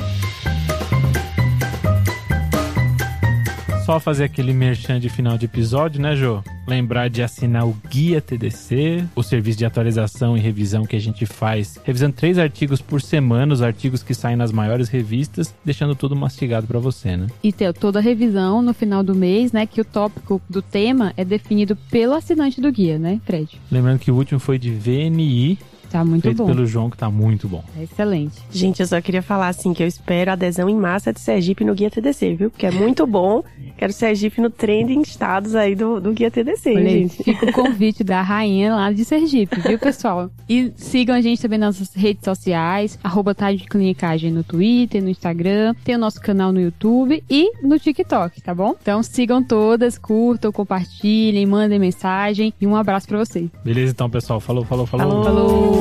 Só 3.92 4.00
fazer 4.00 4.24
aquele 4.24 4.54
merchan 4.54 5.02
de 5.02 5.10
final 5.10 5.38
de 5.38 5.44
episódio, 5.44 6.02
né, 6.02 6.16
Jô? 6.16 6.42
Lembrar 6.66 7.10
de 7.10 7.22
assinar 7.22 7.68
o 7.68 7.76
Guia 7.90 8.22
TDC, 8.22 9.04
o 9.14 9.22
serviço 9.22 9.58
de 9.58 9.66
atualização 9.66 10.38
e 10.38 10.40
revisão 10.40 10.86
que 10.86 10.96
a 10.96 11.00
gente 11.00 11.26
faz, 11.26 11.78
revisando 11.84 12.14
três 12.14 12.40
artigos 12.40 12.82
por 12.82 13.02
semana, 13.02 13.54
os 13.54 13.62
artigos 13.62 14.02
que 14.02 14.14
saem 14.14 14.38
nas 14.38 14.54
maiores 14.54 14.88
revistas, 14.88 15.54
deixando 15.66 15.94
tudo 15.94 16.16
mastigado 16.16 16.66
para 16.68 16.80
você, 16.80 17.18
né? 17.18 17.28
E 17.44 17.52
ter 17.52 17.74
toda 17.74 18.00
a 18.00 18.02
revisão 18.02 18.62
no 18.62 18.74
final 18.74 19.04
do 19.04 19.14
mês, 19.14 19.52
né? 19.52 19.66
Que 19.66 19.82
o 19.82 19.86
tópico 19.86 20.42
do 20.50 20.62
tema 20.62 21.12
é 21.18 21.26
definido 21.26 21.76
pelo 21.76 22.14
assinante 22.14 22.62
do 22.62 22.72
guia, 22.72 22.98
né, 22.98 23.20
Fred? 23.26 23.60
Lembrando 23.70 24.00
que 24.00 24.10
o 24.10 24.16
último 24.16 24.40
foi 24.40 24.58
de 24.58 24.72
VNI, 24.72 25.60
Tá 25.92 26.06
muito 26.06 26.24
feito 26.24 26.38
bom. 26.38 26.46
pelo 26.46 26.66
João, 26.66 26.90
que 26.90 26.98
tá 26.98 27.10
muito 27.10 27.48
bom. 27.48 27.64
É 27.78 27.84
excelente. 27.84 28.36
Gente, 28.50 28.80
eu 28.80 28.88
só 28.88 29.02
queria 29.02 29.22
falar 29.22 29.50
assim 29.50 29.74
que 29.74 29.84
eu 29.84 29.88
espero 29.88 30.32
adesão 30.32 30.70
em 30.70 30.76
massa 30.76 31.12
de 31.12 31.20
Sergipe 31.20 31.66
no 31.66 31.74
Guia 31.76 31.90
TDC, 31.92 32.36
viu? 32.36 32.50
Porque 32.50 32.66
é 32.66 32.72
muito 32.72 33.06
bom. 33.06 33.44
Quero 33.78 33.92
Sergipe 33.92 34.40
no 34.40 34.50
trending 34.50 35.02
estados 35.02 35.56
aí 35.56 35.76
do, 35.76 36.00
do 36.00 36.14
Guia 36.14 36.30
TDC, 36.32 36.70
Olha 36.70 36.88
aí, 36.88 37.00
gente. 37.02 37.24
fica 37.24 37.46
o 37.50 37.52
convite 37.54 38.04
da 38.04 38.22
rainha 38.22 38.76
lá 38.76 38.92
de 38.92 39.04
Sergipe, 39.04 39.60
viu, 39.60 39.78
pessoal? 39.80 40.30
E 40.48 40.72
sigam 40.76 41.16
a 41.16 41.22
gente 41.22 41.42
também 41.42 41.58
nas 41.58 41.80
nossas 41.80 41.94
redes 41.96 42.24
sociais, 42.24 42.98
arroba 43.04 43.34
Tarde 43.34 43.64
de 43.64 43.68
Clinicagem 43.68 44.32
no 44.32 44.44
Twitter, 44.44 45.02
no 45.02 45.10
Instagram, 45.10 45.74
tem 45.84 45.96
o 45.96 45.98
nosso 45.98 46.22
canal 46.22 46.52
no 46.54 46.62
YouTube 46.62 47.24
e 47.30 47.52
no 47.62 47.78
TikTok, 47.80 48.42
tá 48.42 48.54
bom? 48.54 48.76
Então 48.82 49.02
sigam 49.02 49.44
todas, 49.44 49.98
curtam, 49.98 50.52
compartilhem, 50.52 51.46
mandem 51.46 51.80
mensagem 51.80 52.54
e 52.62 52.68
um 52.68 52.76
abraço 52.76 53.08
pra 53.08 53.18
vocês. 53.18 53.50
Beleza, 53.64 53.92
então, 53.92 54.10
pessoal. 54.10 54.40
Falou, 54.40 54.64
falou, 54.64 54.86
falou. 54.86 55.24
Falou. 55.24 55.24
Falou! 55.24 55.81